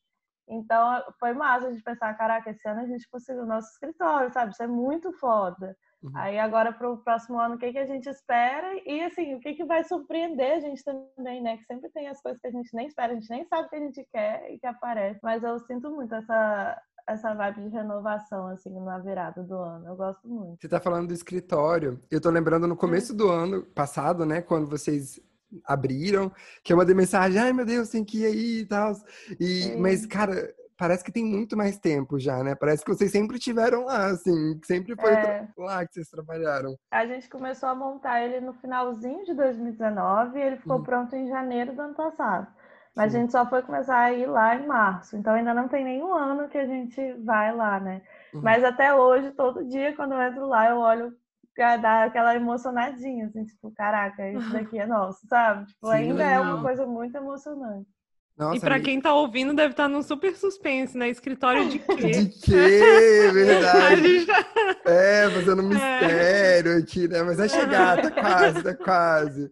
então, 0.48 1.02
foi 1.18 1.32
massa 1.32 1.66
a 1.66 1.72
gente 1.72 1.82
pensar, 1.82 2.14
caraca, 2.14 2.50
esse 2.50 2.66
ano 2.68 2.80
a 2.80 2.86
gente 2.86 3.08
conseguiu 3.08 3.42
o 3.42 3.46
nosso 3.46 3.68
escritório, 3.72 4.32
sabe? 4.32 4.52
Isso 4.52 4.62
é 4.62 4.66
muito 4.66 5.12
foda. 5.14 5.76
Uhum. 6.02 6.12
Aí 6.14 6.38
agora 6.38 6.72
para 6.72 6.88
o 6.90 6.98
próximo 6.98 7.38
ano, 7.38 7.56
o 7.56 7.58
que, 7.58 7.72
que 7.72 7.78
a 7.78 7.86
gente 7.86 8.08
espera 8.08 8.68
e 8.86 9.02
assim, 9.02 9.34
o 9.34 9.40
que, 9.40 9.54
que 9.54 9.64
vai 9.64 9.82
surpreender 9.82 10.56
a 10.56 10.60
gente 10.60 10.84
também, 10.84 11.42
né? 11.42 11.56
Que 11.56 11.64
sempre 11.64 11.90
tem 11.90 12.08
as 12.08 12.20
coisas 12.20 12.40
que 12.40 12.46
a 12.46 12.50
gente 12.50 12.74
nem 12.74 12.86
espera, 12.86 13.12
a 13.12 13.14
gente 13.16 13.30
nem 13.30 13.44
sabe 13.46 13.66
o 13.66 13.70
que 13.70 13.76
a 13.76 13.80
gente 13.80 14.06
quer 14.12 14.52
e 14.52 14.58
que 14.58 14.66
aparece. 14.66 15.18
Mas 15.22 15.42
eu 15.42 15.58
sinto 15.60 15.90
muito 15.90 16.14
essa, 16.14 16.80
essa 17.08 17.34
vibe 17.34 17.62
de 17.62 17.68
renovação, 17.68 18.48
assim, 18.48 18.70
na 18.80 18.98
virada 18.98 19.42
do 19.42 19.56
ano. 19.56 19.88
Eu 19.88 19.96
gosto 19.96 20.28
muito. 20.28 20.60
Você 20.60 20.68
tá 20.68 20.78
falando 20.78 21.08
do 21.08 21.14
escritório. 21.14 22.00
Eu 22.10 22.20
tô 22.20 22.30
lembrando 22.30 22.68
no 22.68 22.76
começo 22.76 23.14
do 23.14 23.28
ano 23.28 23.64
passado, 23.64 24.24
né? 24.24 24.42
Quando 24.42 24.68
vocês 24.68 25.20
abriram, 25.64 26.32
que 26.62 26.72
eu 26.72 26.76
mandei 26.76 26.94
mensagem, 26.94 27.40
ai 27.40 27.52
meu 27.52 27.64
Deus, 27.64 27.88
tem 27.88 28.04
que 28.04 28.20
ir 28.20 28.26
aí 28.26 28.60
e 28.60 28.66
tal. 28.66 28.92
E, 29.40 29.76
mas, 29.78 30.06
cara, 30.06 30.52
parece 30.76 31.02
que 31.02 31.12
tem 31.12 31.24
muito 31.24 31.56
mais 31.56 31.78
tempo 31.78 32.18
já, 32.18 32.42
né? 32.42 32.54
Parece 32.54 32.84
que 32.84 32.92
vocês 32.92 33.10
sempre 33.10 33.38
tiveram 33.38 33.84
lá, 33.84 34.06
assim, 34.06 34.60
sempre 34.64 34.94
foi 34.94 35.12
é. 35.12 35.48
lá 35.56 35.86
que 35.86 35.94
vocês 35.94 36.08
trabalharam. 36.08 36.76
A 36.90 37.06
gente 37.06 37.28
começou 37.28 37.68
a 37.68 37.74
montar 37.74 38.22
ele 38.22 38.40
no 38.40 38.52
finalzinho 38.54 39.24
de 39.24 39.34
2019 39.34 40.38
e 40.38 40.42
ele 40.42 40.56
ficou 40.56 40.78
hum. 40.78 40.82
pronto 40.82 41.14
em 41.16 41.28
janeiro 41.28 41.74
do 41.74 41.82
ano 41.82 41.94
passado. 41.94 42.46
Mas 42.94 43.12
Sim. 43.12 43.18
a 43.18 43.20
gente 43.20 43.32
só 43.32 43.46
foi 43.46 43.62
começar 43.62 43.98
a 43.98 44.12
ir 44.12 44.26
lá 44.26 44.56
em 44.56 44.66
março, 44.66 45.16
então 45.16 45.34
ainda 45.34 45.52
não 45.52 45.68
tem 45.68 45.84
nenhum 45.84 46.14
ano 46.14 46.48
que 46.48 46.56
a 46.56 46.66
gente 46.66 47.12
vai 47.24 47.54
lá, 47.54 47.78
né? 47.78 48.00
Uhum. 48.32 48.40
Mas 48.42 48.64
até 48.64 48.94
hoje, 48.94 49.32
todo 49.32 49.66
dia, 49.66 49.94
quando 49.94 50.12
eu 50.12 50.22
entro 50.22 50.46
lá, 50.46 50.70
eu 50.70 50.78
olho 50.78 51.14
pra 51.56 51.78
dar 51.78 52.06
aquela 52.06 52.36
emocionadinha, 52.36 53.26
assim, 53.26 53.44
tipo, 53.44 53.72
caraca, 53.72 54.30
isso 54.30 54.50
daqui 54.52 54.78
é 54.78 54.86
nosso, 54.86 55.26
sabe? 55.26 55.66
Tipo, 55.66 55.88
Sim, 55.88 55.94
ainda 55.94 56.22
é 56.22 56.38
uma 56.38 56.62
coisa 56.62 56.86
muito 56.86 57.16
emocionante. 57.16 57.88
Nossa, 58.36 58.58
e 58.58 58.60
para 58.60 58.78
quem 58.78 59.00
tá 59.00 59.14
ouvindo, 59.14 59.54
deve 59.54 59.70
estar 59.70 59.84
tá 59.84 59.88
num 59.88 60.02
super 60.02 60.36
suspense, 60.36 60.96
né? 60.96 61.08
Escritório 61.08 61.70
de 61.70 61.78
quê? 61.78 62.10
De 62.12 62.28
quê? 62.28 63.30
Verdade. 63.32 64.26
É, 64.84 65.28
fazendo 65.30 65.62
um 65.62 65.72
é. 65.72 65.74
mistério 65.74 66.72
é. 66.72 66.78
aqui, 66.78 67.08
né? 67.08 67.22
Mas 67.22 67.38
vai 67.38 67.48
chegar, 67.48 68.00
tá 68.00 68.10
quase, 68.10 68.62
tá 68.62 68.74
quase. 68.76 69.50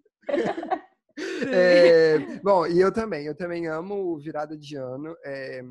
É, 1.50 2.18
bom, 2.42 2.66
e 2.66 2.80
eu 2.80 2.92
também, 2.92 3.26
eu 3.26 3.34
também 3.34 3.66
amo 3.66 4.16
virada 4.18 4.56
de 4.56 4.76
ano. 4.76 5.16
É, 5.24 5.62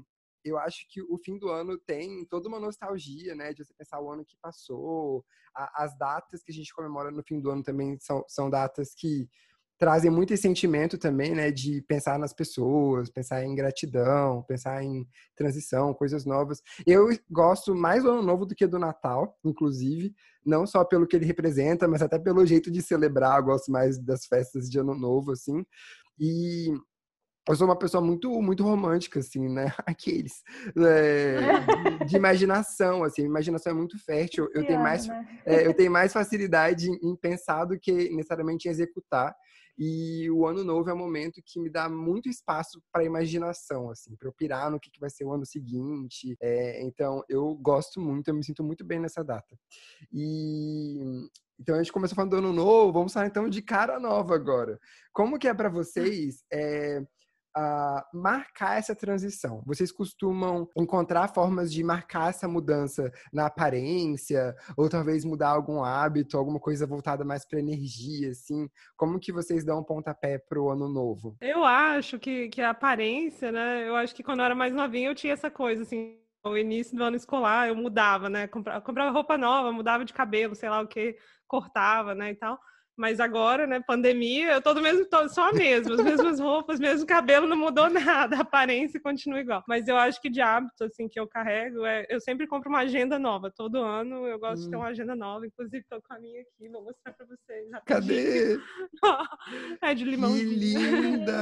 eu 0.44 0.58
acho 0.58 0.86
que 0.90 1.02
o 1.02 1.18
fim 1.18 1.38
do 1.38 1.50
ano 1.50 1.78
tem 1.78 2.26
toda 2.26 2.48
uma 2.48 2.60
nostalgia, 2.60 3.36
né? 3.36 3.54
De 3.54 3.64
você 3.64 3.74
pensar 3.74 4.00
o 4.00 4.12
ano 4.12 4.26
que 4.26 4.36
passou. 4.42 5.26
A, 5.56 5.84
as 5.84 5.98
datas 5.98 6.44
que 6.44 6.52
a 6.52 6.56
gente 6.56 6.74
comemora 6.74 7.12
no 7.12 7.24
fim 7.24 7.40
do 7.40 7.50
ano 7.50 7.64
também 7.64 7.98
são, 8.00 8.24
são 8.28 8.50
datas 8.50 8.94
que 8.96 9.28
trazem 9.78 10.10
muito 10.10 10.34
esse 10.34 10.44
sentimento 10.44 10.98
também, 10.98 11.36
né, 11.36 11.52
de 11.52 11.82
pensar 11.82 12.18
nas 12.18 12.32
pessoas, 12.32 13.10
pensar 13.10 13.44
em 13.44 13.54
gratidão, 13.54 14.42
pensar 14.44 14.82
em 14.82 15.06
transição, 15.36 15.94
coisas 15.94 16.26
novas. 16.26 16.62
Eu 16.88 17.10
gosto 17.30 17.76
mais 17.76 18.04
do 18.04 18.12
Ano 18.12 18.22
Novo 18.22 18.46
do 18.46 18.56
que 18.56 18.66
do 18.66 18.80
Natal, 18.80 19.38
inclusive, 19.44 20.14
não 20.46 20.66
só 20.66 20.86
pelo 20.86 21.06
que 21.06 21.18
ele 21.18 21.26
representa, 21.26 21.86
mas 21.86 22.02
até 22.02 22.18
pelo 22.18 22.46
jeito 22.46 22.72
de 22.72 22.82
celebrar. 22.82 23.40
Eu 23.40 23.46
gosto 23.46 23.72
mais 23.72 24.00
das 24.00 24.26
festas 24.26 24.70
de 24.70 24.80
Ano 24.80 24.96
Novo, 24.96 25.32
assim. 25.32 25.66
E 26.18 26.72
eu 27.48 27.56
sou 27.56 27.68
uma 27.68 27.78
pessoa 27.78 28.02
muito 28.02 28.30
muito 28.42 28.64
romântica 28.64 29.20
assim 29.20 29.50
né 29.50 29.74
aqueles 29.86 30.44
é, 30.78 31.38
de, 32.00 32.06
de, 32.06 32.16
imaginação 32.16 33.04
assim 33.04 33.24
imaginação 33.24 33.72
é 33.72 33.76
muito 33.76 33.98
fértil 34.04 34.50
eu 34.54 34.66
tenho 34.66 34.80
mais 34.80 35.08
é, 35.46 35.66
eu 35.66 35.74
tenho 35.74 35.92
mais 35.92 36.14
facilidade 36.14 36.90
em, 36.90 37.12
em 37.12 37.16
pensar 37.16 37.66
do 37.66 37.80
que 37.80 38.10
necessariamente 38.10 38.68
em 38.68 38.72
executar 38.72 39.36
e 39.78 40.30
o 40.30 40.46
ano 40.46 40.64
novo 40.64 40.90
é 40.90 40.94
um 40.94 40.98
momento 40.98 41.42
que 41.44 41.60
me 41.60 41.70
dá 41.70 41.90
muito 41.90 42.30
espaço 42.30 42.82
para 42.92 43.04
imaginação, 43.04 43.90
assim, 43.90 44.16
para 44.16 44.28
eu 44.28 44.34
pirar 44.34 44.70
no 44.70 44.80
que, 44.80 44.92
que 44.92 45.00
vai 45.00 45.10
ser 45.10 45.26
o 45.26 45.34
ano 45.34 45.46
seguinte. 45.46 46.38
É, 46.40 46.84
então, 46.84 47.24
eu 47.28 47.56
gosto 47.56 48.00
muito, 48.00 48.28
eu 48.28 48.36
me 48.36 48.44
sinto 48.44 48.64
muito 48.64 48.86
bem 48.86 49.00
nessa 49.00 49.24
data. 49.24 49.58
E 50.12 51.28
então 51.60 51.76
a 51.76 51.78
gente 51.78 51.94
começou 51.94 52.16
falando 52.16 52.32
do 52.32 52.38
ano 52.38 52.54
novo, 52.54 52.92
vamos 52.92 53.14
falar 53.14 53.28
então 53.28 53.50
de 53.50 53.62
cara 53.62 54.00
nova 54.00 54.36
agora. 54.36 54.80
Como 55.12 55.40
que 55.40 55.48
é 55.48 55.54
para 55.54 55.70
vocês? 55.70 56.44
Uh, 57.56 58.02
marcar 58.18 58.80
essa 58.80 58.96
transição? 58.96 59.62
Vocês 59.66 59.92
costumam 59.92 60.68
encontrar 60.76 61.28
formas 61.34 61.72
de 61.72 61.84
marcar 61.84 62.30
essa 62.30 62.48
mudança 62.48 63.12
na 63.32 63.46
aparência, 63.46 64.56
ou 64.76 64.90
talvez 64.90 65.24
mudar 65.24 65.50
algum 65.50 65.84
hábito, 65.84 66.38
alguma 66.38 66.60
coisa 66.60 66.88
voltada 66.88 67.24
mais 67.24 67.46
para 67.46 67.60
energia, 67.60 68.32
assim? 68.32 68.68
Como 68.98 69.20
que 69.20 69.32
vocês 69.32 69.64
dão 69.64 69.80
um 69.80 69.84
pontapé 69.84 70.40
pro 70.40 70.70
ano 70.70 70.90
novo? 70.90 71.38
Eu 71.40 71.64
acho 71.64 72.18
que, 72.18 72.50
que 72.50 72.62
a 72.62 72.72
aparência, 72.72 73.52
né? 73.52 73.88
Eu 73.88 73.96
acho 73.96 74.16
que 74.16 74.24
quando 74.24 74.40
eu 74.40 74.46
era 74.46 74.56
mais 74.56 74.74
novinha 74.74 75.10
eu 75.10 75.16
tinha 75.16 75.34
essa 75.34 75.52
coisa, 75.52 75.84
assim, 75.84 76.18
no 76.44 76.58
início 76.58 76.98
do 76.98 77.04
ano 77.04 77.16
escolar 77.16 77.68
eu 77.68 77.76
mudava, 77.76 78.30
né? 78.30 78.48
Comprava, 78.48 78.82
comprava 78.82 79.12
roupa 79.12 79.38
nova, 79.38 79.72
mudava 79.72 80.04
de 80.04 80.14
cabelo, 80.14 80.56
sei 80.56 80.70
lá 80.70 80.82
o 80.82 80.88
que, 80.88 81.16
cortava, 81.48 82.16
né, 82.16 82.32
e 82.32 82.36
tal. 82.36 82.60
Mas 82.96 83.20
agora, 83.20 83.66
né, 83.66 83.82
pandemia, 83.86 84.52
eu 84.52 84.62
tô 84.62 84.74
do 84.74 84.82
mesmo, 84.82 85.06
tô 85.10 85.28
só 85.28 85.50
a 85.50 85.54
mesma, 85.54 85.96
as 85.96 86.04
mesmas 86.04 86.40
roupas, 86.40 86.80
mesmo 86.80 87.08
cabelo, 87.08 87.48
não 87.48 87.58
mudou 87.58 87.90
nada, 87.90 88.38
a 88.38 88.42
aparência 88.42 89.00
continua 89.00 89.40
igual. 89.40 89.64
Mas 89.68 89.88
eu 89.88 89.98
acho 89.98 90.22
que 90.22 90.30
de 90.30 90.42
hábito, 90.42 90.84
assim, 90.84 91.08
que 91.10 91.20
eu 91.20 91.28
carrego, 91.28 91.86
é, 91.86 92.06
eu 92.08 92.20
sempre 92.20 92.46
compro 92.46 92.70
uma 92.70 92.80
agenda 92.80 93.18
nova, 93.18 93.50
todo 93.50 93.82
ano 93.82 94.28
eu 94.28 94.38
gosto 94.38 94.62
hum. 94.62 94.66
de 94.66 94.70
ter 94.70 94.76
hum. 94.76 94.80
uma 94.80 94.90
agenda 94.90 95.16
nova, 95.16 95.48
inclusive 95.48 95.84
tô 95.90 96.00
com 96.02 96.14
a 96.14 96.20
minha 96.20 96.42
aqui, 96.42 96.70
vou 96.70 96.84
mostrar 96.84 97.14
pra 97.14 97.26
vocês. 97.26 97.68
Cadê? 97.86 98.60
é 99.82 99.94
de 99.96 100.06
limão. 100.06 100.34
Que 100.34 100.44
linda! 100.44 101.34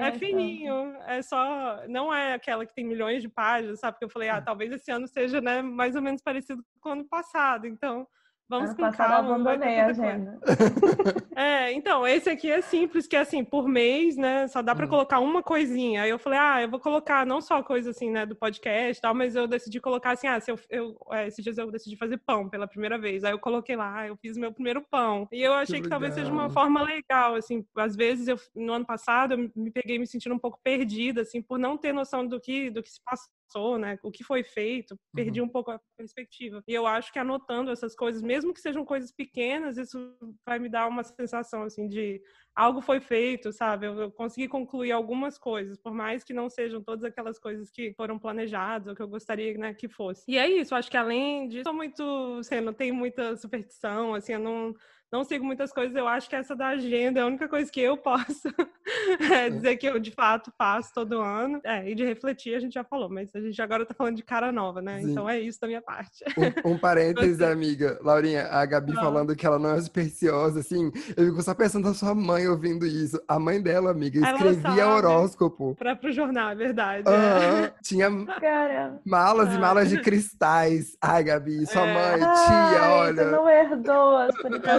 É, 0.00 0.08
é, 0.08 0.12
fininho, 0.12 0.94
é 1.06 1.22
só, 1.22 1.82
não 1.88 2.14
é 2.14 2.34
aquela 2.34 2.64
que 2.64 2.74
tem 2.74 2.84
milhões 2.84 3.20
de 3.20 3.28
páginas, 3.28 3.80
sabe? 3.80 3.94
Porque 3.94 4.04
eu 4.04 4.10
falei, 4.10 4.28
ah, 4.28 4.40
talvez 4.40 4.70
esse 4.70 4.92
ano 4.92 5.08
seja, 5.08 5.40
né, 5.40 5.60
mais 5.60 5.96
ou 5.96 6.02
menos 6.02 6.22
parecido 6.22 6.62
com 6.80 6.90
o 6.90 6.92
ano 6.92 7.08
passado, 7.08 7.66
então 7.66 8.06
Vamos 8.50 8.70
ano 8.70 8.76
com 8.76 8.82
passado 8.82 9.10
calma, 9.10 9.34
abandonei 9.36 9.78
a 9.78 9.86
agenda. 9.86 10.40
É, 11.36 11.72
então, 11.72 12.06
esse 12.06 12.28
aqui 12.28 12.50
é 12.50 12.60
simples, 12.60 13.06
que 13.06 13.16
é 13.16 13.20
assim, 13.20 13.42
por 13.42 13.66
mês, 13.66 14.14
né? 14.14 14.46
Só 14.48 14.60
dá 14.60 14.74
para 14.74 14.84
hum. 14.84 14.90
colocar 14.90 15.20
uma 15.20 15.42
coisinha. 15.42 16.02
Aí 16.02 16.10
eu 16.10 16.18
falei, 16.18 16.38
ah, 16.38 16.60
eu 16.60 16.68
vou 16.68 16.78
colocar 16.78 17.24
não 17.24 17.40
só 17.40 17.62
coisa 17.62 17.90
assim, 17.90 18.10
né, 18.10 18.26
do 18.26 18.36
podcast 18.36 18.98
e 18.98 19.00
tal, 19.00 19.14
mas 19.14 19.34
eu 19.34 19.46
decidi 19.46 19.80
colocar 19.80 20.10
assim, 20.10 20.26
ah, 20.26 20.38
se 20.38 20.50
eu, 20.50 20.58
eu 20.68 20.98
é, 21.12 21.28
esses 21.28 21.42
dias 21.42 21.56
eu 21.56 21.70
decidi 21.70 21.96
fazer 21.96 22.18
pão 22.18 22.46
pela 22.50 22.66
primeira 22.66 22.98
vez. 22.98 23.24
Aí 23.24 23.32
eu 23.32 23.38
coloquei 23.38 23.74
lá, 23.74 24.06
eu 24.06 24.18
fiz 24.18 24.36
meu 24.36 24.52
primeiro 24.52 24.84
pão. 24.90 25.26
E 25.32 25.40
eu 25.40 25.54
achei 25.54 25.76
que, 25.76 25.84
que 25.84 25.88
talvez 25.88 26.12
seja 26.12 26.30
uma 26.30 26.50
forma 26.50 26.82
legal, 26.82 27.36
assim. 27.36 27.64
Às 27.76 27.96
vezes, 27.96 28.28
eu, 28.28 28.36
no 28.54 28.74
ano 28.74 28.84
passado, 28.84 29.32
eu 29.32 29.50
me 29.56 29.70
peguei 29.70 29.98
me 29.98 30.06
sentindo 30.06 30.34
um 30.34 30.38
pouco 30.38 30.60
perdida, 30.62 31.22
assim, 31.22 31.40
por 31.40 31.58
não 31.58 31.78
ter 31.78 31.94
noção 31.94 32.26
do 32.26 32.38
que, 32.38 32.68
do 32.68 32.82
que 32.82 32.90
se 32.90 33.00
passou 33.02 33.30
passou, 33.50 33.78
né? 33.78 33.98
O 34.02 34.10
que 34.10 34.22
foi 34.22 34.42
feito, 34.42 34.96
perdi 35.14 35.40
uhum. 35.40 35.46
um 35.46 35.50
pouco 35.50 35.70
a 35.70 35.80
perspectiva. 35.96 36.62
E 36.66 36.72
eu 36.72 36.86
acho 36.86 37.12
que 37.12 37.18
anotando 37.18 37.70
essas 37.70 37.94
coisas, 37.94 38.22
mesmo 38.22 38.54
que 38.54 38.60
sejam 38.60 38.84
coisas 38.84 39.12
pequenas, 39.12 39.76
isso 39.76 40.16
vai 40.46 40.58
me 40.58 40.68
dar 40.68 40.86
uma 40.86 41.02
sensação 41.02 41.62
assim 41.64 41.88
de 41.88 42.22
algo 42.54 42.80
foi 42.80 43.00
feito, 43.00 43.52
sabe? 43.52 43.86
Eu, 43.86 43.98
eu 43.98 44.10
consegui 44.10 44.48
concluir 44.48 44.92
algumas 44.92 45.38
coisas, 45.38 45.78
por 45.78 45.92
mais 45.92 46.22
que 46.24 46.32
não 46.32 46.48
sejam 46.48 46.82
todas 46.82 47.04
aquelas 47.04 47.38
coisas 47.38 47.70
que 47.70 47.92
foram 47.94 48.18
planejadas 48.18 48.88
ou 48.88 48.94
que 48.94 49.02
eu 49.02 49.08
gostaria, 49.08 49.56
né, 49.56 49.74
que 49.74 49.88
fosse. 49.88 50.24
E 50.28 50.36
é 50.36 50.48
isso, 50.48 50.74
acho 50.74 50.90
que 50.90 50.96
além 50.96 51.48
disso, 51.48 51.60
eu 51.60 51.64
sou 51.64 51.74
muito, 51.74 52.36
assim, 52.40 52.60
não 52.60 52.72
tenho 52.72 52.94
muita 52.94 53.36
superstição, 53.36 54.14
assim, 54.14 54.32
eu 54.32 54.40
não 54.40 54.74
não 55.12 55.24
sigo 55.24 55.44
muitas 55.44 55.72
coisas, 55.72 55.94
eu 55.96 56.06
acho 56.06 56.28
que 56.28 56.36
essa 56.36 56.54
da 56.54 56.68
agenda 56.68 57.20
é 57.20 57.22
a 57.22 57.26
única 57.26 57.48
coisa 57.48 57.70
que 57.70 57.80
eu 57.80 57.96
posso 57.96 58.48
é, 59.32 59.50
dizer 59.50 59.76
que 59.76 59.86
eu 59.86 59.98
de 59.98 60.10
fato 60.10 60.52
faço 60.56 60.92
todo 60.94 61.20
ano. 61.20 61.60
É, 61.64 61.90
e 61.90 61.94
de 61.94 62.04
refletir 62.04 62.54
a 62.54 62.60
gente 62.60 62.74
já 62.74 62.84
falou, 62.84 63.08
mas 63.08 63.34
a 63.34 63.40
gente 63.40 63.60
agora 63.60 63.84
tá 63.84 63.94
falando 63.94 64.16
de 64.16 64.22
cara 64.22 64.52
nova, 64.52 64.80
né? 64.80 65.00
Sim. 65.00 65.10
Então 65.10 65.28
é 65.28 65.38
isso 65.40 65.60
da 65.60 65.66
minha 65.66 65.82
parte. 65.82 66.24
Um, 66.64 66.72
um 66.72 66.78
parênteses, 66.78 67.40
amiga. 67.40 67.98
Laurinha, 68.02 68.46
a 68.46 68.64
Gabi 68.64 68.92
não. 68.92 69.02
falando 69.02 69.34
que 69.34 69.46
ela 69.46 69.58
não 69.58 69.74
é 69.74 69.80
supersticiosa, 69.80 70.60
assim, 70.60 70.92
eu 71.16 71.26
fico 71.26 71.42
só 71.42 71.54
pensando 71.54 71.88
na 71.88 71.94
sua 71.94 72.14
mãe 72.14 72.46
ouvindo 72.48 72.86
isso. 72.86 73.20
A 73.26 73.38
mãe 73.38 73.60
dela, 73.60 73.90
amiga, 73.90 74.20
escrevia 74.20 74.88
horóscopo. 74.88 75.74
Pra, 75.76 75.96
pro 75.96 76.12
jornal, 76.12 76.50
é 76.50 76.54
verdade. 76.54 77.08
Uhum. 77.08 77.64
É. 77.64 77.74
Tinha 77.82 78.10
Caramba. 78.26 79.00
malas 79.04 79.54
e 79.54 79.58
malas 79.58 79.88
de 79.88 80.00
cristais. 80.00 80.96
Ai, 81.00 81.24
Gabi, 81.24 81.66
sua 81.66 81.86
é. 81.86 81.94
mãe, 81.94 82.18
tia, 82.18 82.80
Ai, 82.80 82.90
olha. 82.90 83.24
Tu 83.24 83.30
não 83.30 83.48
herdou 83.48 84.10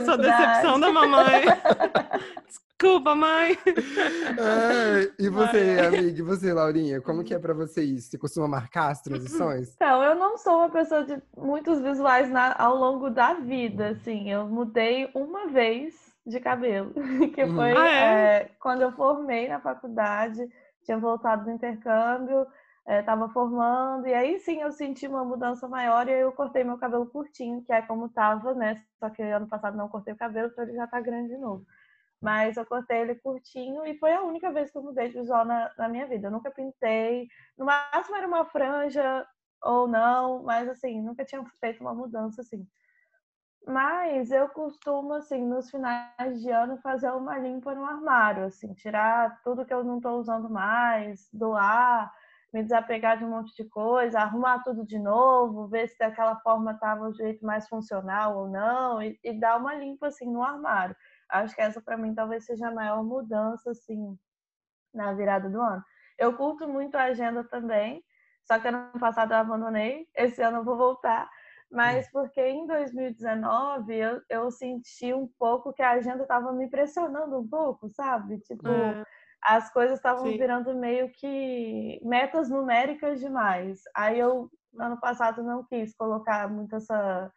sou 0.05 0.17
decepção 0.21 0.79
da 0.79 0.91
mamãe. 0.91 1.43
Desculpa, 2.81 3.13
mãe. 3.13 3.55
É, 3.67 5.11
e 5.19 5.29
você, 5.29 5.77
amiga, 5.85 6.19
e 6.19 6.21
você, 6.23 6.51
Laurinha, 6.51 6.99
como 6.99 7.23
que 7.23 7.31
é 7.31 7.37
para 7.37 7.53
você 7.53 7.83
isso? 7.83 8.09
Você 8.09 8.17
costuma 8.17 8.47
marcar 8.47 8.89
as 8.89 9.01
transições? 9.03 9.73
Então, 9.75 10.03
eu 10.03 10.15
não 10.15 10.35
sou 10.35 10.57
uma 10.57 10.69
pessoa 10.69 11.03
de 11.03 11.21
muitos 11.37 11.79
visuais 11.79 12.29
na, 12.31 12.55
ao 12.57 12.75
longo 12.75 13.11
da 13.11 13.35
vida, 13.35 13.89
assim. 13.89 14.31
Eu 14.31 14.47
mudei 14.47 15.11
uma 15.13 15.47
vez 15.47 15.93
de 16.25 16.39
cabelo, 16.39 16.91
que 17.35 17.43
uhum. 17.43 17.55
foi 17.55 17.77
ah, 17.77 17.87
é? 17.87 18.35
É, 18.35 18.49
quando 18.59 18.81
eu 18.81 18.91
formei 18.93 19.47
na 19.47 19.59
faculdade, 19.59 20.49
tinha 20.83 20.97
voltado 20.97 21.45
do 21.45 21.51
intercâmbio, 21.51 22.47
estava 22.87 23.25
é, 23.25 23.29
formando, 23.29 24.07
e 24.07 24.13
aí 24.13 24.39
sim 24.39 24.61
eu 24.61 24.71
senti 24.71 25.07
uma 25.07 25.23
mudança 25.23 25.67
maior 25.67 26.07
e 26.07 26.13
aí 26.13 26.21
eu 26.21 26.31
cortei 26.31 26.63
meu 26.63 26.77
cabelo 26.77 27.05
curtinho, 27.05 27.63
que 27.63 27.71
é 27.71 27.81
como 27.81 28.07
estava, 28.07 28.53
né? 28.53 28.83
Só 28.99 29.09
que 29.09 29.21
ano 29.21 29.47
passado 29.47 29.77
não 29.77 29.89
cortei 29.89 30.13
o 30.13 30.17
cabelo, 30.17 30.49
então 30.51 30.63
ele 30.63 30.73
já 30.75 30.85
está 30.85 30.99
grande 30.99 31.29
de 31.29 31.37
novo. 31.37 31.65
Mas 32.21 32.57
eu 32.57 32.65
cortei 32.65 32.99
ele 32.99 33.15
curtinho 33.15 33.85
e 33.85 33.97
foi 33.97 34.13
a 34.13 34.23
única 34.23 34.51
vez 34.51 34.71
que 34.71 34.77
eu 34.77 34.83
mudei 34.83 35.09
de 35.09 35.15
visual 35.19 35.45
na, 35.45 35.71
na 35.77 35.89
minha 35.89 36.07
vida. 36.07 36.27
Eu 36.27 36.31
nunca 36.31 36.51
pintei, 36.51 37.27
no 37.57 37.65
máximo 37.65 38.15
era 38.15 38.27
uma 38.27 38.45
franja 38.45 39.25
ou 39.63 39.87
não, 39.87 40.43
mas 40.43 40.67
assim, 40.69 41.01
nunca 41.01 41.25
tinha 41.25 41.43
feito 41.59 41.81
uma 41.81 41.93
mudança 41.93 42.41
assim. 42.41 42.67
Mas 43.65 44.31
eu 44.31 44.49
costumo, 44.49 45.13
assim, 45.13 45.45
nos 45.45 45.69
finais 45.69 46.41
de 46.41 46.49
ano, 46.49 46.77
fazer 46.77 47.11
uma 47.11 47.37
limpa 47.37 47.75
no 47.75 47.85
armário, 47.85 48.45
assim, 48.45 48.73
tirar 48.73 49.39
tudo 49.43 49.65
que 49.65 49.73
eu 49.73 49.83
não 49.83 49.97
estou 49.97 50.19
usando 50.19 50.49
mais, 50.49 51.29
doar, 51.31 52.11
me 52.53 52.63
desapegar 52.63 53.17
de 53.17 53.23
um 53.23 53.29
monte 53.29 53.55
de 53.55 53.67
coisa, 53.69 54.19
arrumar 54.19 54.61
tudo 54.63 54.85
de 54.85 54.99
novo, 54.99 55.67
ver 55.67 55.87
se 55.87 55.97
daquela 55.97 56.35
forma 56.41 56.73
estava 56.73 57.07
o 57.07 57.13
jeito 57.13 57.45
mais 57.45 57.67
funcional 57.67 58.37
ou 58.37 58.49
não, 58.49 59.01
e, 59.01 59.17
e, 59.23 59.33
dar 59.39 59.57
uma 59.57 59.73
limpa 59.73 60.07
assim 60.07 60.29
no 60.29 60.43
armário. 60.43 60.95
Acho 61.29 61.55
que 61.55 61.61
essa 61.61 61.81
para 61.81 61.97
mim 61.97 62.13
talvez 62.13 62.45
seja 62.45 62.67
a 62.67 62.73
maior 62.73 63.03
mudança 63.03 63.71
assim 63.71 64.17
na 64.93 65.13
virada 65.13 65.49
do 65.49 65.61
ano. 65.61 65.83
Eu 66.17 66.35
curto 66.35 66.67
muito 66.67 66.95
a 66.95 67.03
agenda 67.03 67.43
também, 67.43 68.03
só 68.43 68.59
que 68.59 68.67
ano 68.67 68.99
passado 68.99 69.33
eu 69.33 69.37
abandonei, 69.37 70.07
esse 70.15 70.41
ano 70.41 70.57
eu 70.57 70.63
vou 70.63 70.77
voltar. 70.77 71.29
Mas 71.71 72.05
hum. 72.07 72.09
porque 72.11 72.41
em 72.41 72.67
2019 72.67 73.95
eu, 73.95 74.21
eu 74.29 74.51
senti 74.51 75.13
um 75.13 75.25
pouco 75.39 75.71
que 75.71 75.81
a 75.81 75.91
agenda 75.91 76.23
estava 76.23 76.51
me 76.51 76.69
pressionando 76.69 77.39
um 77.39 77.47
pouco, 77.47 77.87
sabe? 77.87 78.39
Tipo, 78.39 78.67
é 78.67 79.05
as 79.41 79.71
coisas 79.71 79.97
estavam 79.97 80.23
virando 80.25 80.73
meio 80.75 81.09
que 81.11 81.99
metas 82.03 82.49
numéricas 82.49 83.19
demais. 83.19 83.81
Aí 83.95 84.19
eu, 84.19 84.49
ano 84.77 84.99
passado, 84.99 85.43
não 85.43 85.63
quis 85.63 85.95
colocar 85.95 86.47
muito 86.49 86.75
essa 86.75 87.31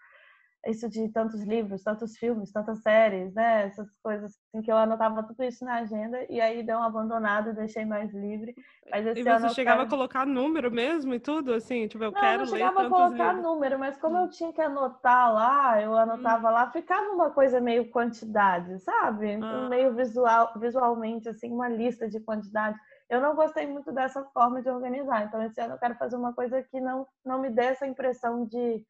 isso 0.66 0.88
de 0.88 1.08
tantos 1.08 1.42
livros, 1.42 1.82
tantos 1.82 2.16
filmes, 2.16 2.52
tantas 2.52 2.82
séries, 2.82 3.34
né? 3.34 3.66
Essas 3.66 3.88
coisas 4.02 4.32
assim 4.32 4.62
que 4.62 4.70
eu 4.70 4.76
anotava 4.76 5.22
tudo 5.22 5.42
isso 5.44 5.64
na 5.64 5.76
agenda 5.76 6.24
e 6.30 6.40
aí 6.40 6.62
deu 6.62 6.78
uma 6.78 6.86
abandonada 6.86 7.50
e 7.50 7.54
deixei 7.54 7.84
mais 7.84 8.12
livre. 8.12 8.54
Mas 8.90 9.06
esse 9.06 9.20
e 9.20 9.22
você 9.22 9.48
chegava 9.50 9.78
quero... 9.78 9.88
a 9.88 9.90
colocar 9.90 10.26
número 10.26 10.70
mesmo 10.70 11.14
e 11.14 11.20
tudo, 11.20 11.52
assim, 11.52 11.86
tipo, 11.86 12.02
eu 12.02 12.12
não, 12.12 12.20
quero 12.20 12.38
não 12.40 12.46
chegava 12.46 12.86
a 12.86 12.88
colocar 12.88 13.32
livros. 13.32 13.42
número, 13.42 13.78
mas 13.78 13.96
como 13.98 14.16
eu 14.16 14.24
hum. 14.24 14.28
tinha 14.28 14.52
que 14.52 14.60
anotar 14.60 15.32
lá, 15.32 15.82
eu 15.82 15.96
anotava 15.96 16.48
hum. 16.48 16.52
lá, 16.52 16.70
ficava 16.70 17.10
uma 17.10 17.30
coisa 17.30 17.60
meio 17.60 17.90
quantidade, 17.90 18.78
sabe? 18.80 19.38
Ah. 19.42 19.68
Meio 19.68 19.94
visual, 19.94 20.52
visualmente, 20.56 21.28
assim, 21.28 21.52
uma 21.52 21.68
lista 21.68 22.08
de 22.08 22.20
quantidade. 22.20 22.78
Eu 23.08 23.20
não 23.20 23.34
gostei 23.34 23.66
muito 23.66 23.92
dessa 23.92 24.24
forma 24.32 24.62
de 24.62 24.70
organizar, 24.70 25.24
então 25.24 25.42
esse 25.42 25.60
ano 25.60 25.74
eu 25.74 25.78
quero 25.78 25.94
fazer 25.96 26.16
uma 26.16 26.32
coisa 26.32 26.62
que 26.62 26.80
não, 26.80 27.06
não 27.24 27.40
me 27.40 27.50
dê 27.50 27.64
essa 27.66 27.86
impressão 27.86 28.46
de 28.46 28.82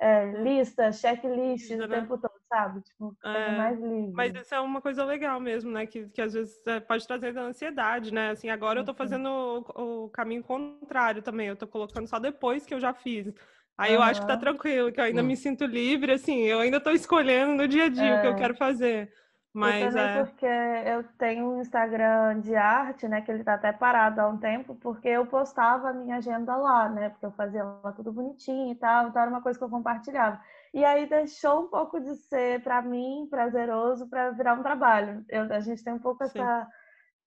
é, 0.00 0.32
lista, 0.42 0.90
checklist 0.90 1.70
o 1.72 1.86
tempo 1.86 2.16
todo, 2.16 2.32
sabe? 2.48 2.80
Tipo, 2.80 3.14
é, 3.22 3.56
mais 3.56 3.78
livre. 3.78 4.12
Mas 4.14 4.34
isso 4.34 4.54
é 4.54 4.60
uma 4.60 4.80
coisa 4.80 5.04
legal 5.04 5.38
mesmo, 5.38 5.70
né? 5.70 5.84
Que, 5.84 6.08
que 6.08 6.22
às 6.22 6.32
vezes 6.32 6.58
é, 6.66 6.80
pode 6.80 7.06
trazer 7.06 7.36
ansiedade, 7.36 8.12
né? 8.12 8.30
Assim, 8.30 8.48
agora 8.48 8.80
eu 8.80 8.84
tô 8.84 8.94
fazendo 8.94 9.28
o, 9.28 10.04
o, 10.04 10.08
caminho 10.08 10.42
contrário 10.42 11.20
também. 11.20 11.48
Eu 11.48 11.56
tô 11.56 11.66
colocando 11.66 12.08
só 12.08 12.18
depois 12.18 12.64
que 12.64 12.72
eu 12.72 12.80
já 12.80 12.94
fiz. 12.94 13.30
Aí 13.76 13.90
uhum. 13.90 13.96
eu 13.96 14.02
acho 14.02 14.22
que 14.22 14.26
tá 14.26 14.38
tranquilo, 14.38 14.90
que 14.90 15.00
eu 15.00 15.04
ainda 15.04 15.20
uhum. 15.20 15.26
me 15.26 15.36
sinto 15.36 15.66
livre, 15.66 16.12
assim, 16.12 16.40
eu 16.40 16.60
ainda 16.60 16.80
tô 16.80 16.90
escolhendo 16.90 17.54
no 17.54 17.68
dia 17.68 17.84
a 17.84 17.88
dia 17.88 18.08
é. 18.08 18.18
o 18.18 18.20
que 18.22 18.26
eu 18.26 18.32
é. 18.32 18.36
quero 18.36 18.54
fazer. 18.54 19.12
Mas 19.52 19.96
é 19.96 20.22
porque 20.22 20.46
eu 20.46 21.02
tenho 21.18 21.50
um 21.50 21.60
Instagram 21.60 22.40
de 22.40 22.54
arte, 22.54 23.08
né, 23.08 23.20
que 23.20 23.32
ele 23.32 23.42
tá 23.42 23.54
até 23.54 23.72
parado 23.72 24.20
há 24.20 24.28
um 24.28 24.38
tempo, 24.38 24.76
porque 24.76 25.08
eu 25.08 25.26
postava 25.26 25.90
a 25.90 25.92
minha 25.92 26.16
agenda 26.16 26.56
lá, 26.56 26.88
né, 26.88 27.08
porque 27.10 27.26
eu 27.26 27.32
fazia 27.32 27.64
lá 27.64 27.90
tudo 27.92 28.12
bonitinho 28.12 28.70
e 28.70 28.76
tal, 28.76 29.08
então 29.08 29.20
era 29.20 29.30
uma 29.30 29.42
coisa 29.42 29.58
que 29.58 29.64
eu 29.64 29.68
compartilhava. 29.68 30.40
E 30.72 30.84
aí 30.84 31.06
deixou 31.06 31.64
um 31.64 31.68
pouco 31.68 31.98
de 31.98 32.14
ser 32.14 32.62
para 32.62 32.80
mim 32.80 33.26
prazeroso 33.28 34.08
para 34.08 34.30
virar 34.30 34.54
um 34.54 34.62
trabalho. 34.62 35.24
Eu, 35.28 35.52
a 35.52 35.58
gente 35.58 35.82
tem 35.82 35.92
um 35.92 35.98
pouco 35.98 36.22
essa 36.22 36.68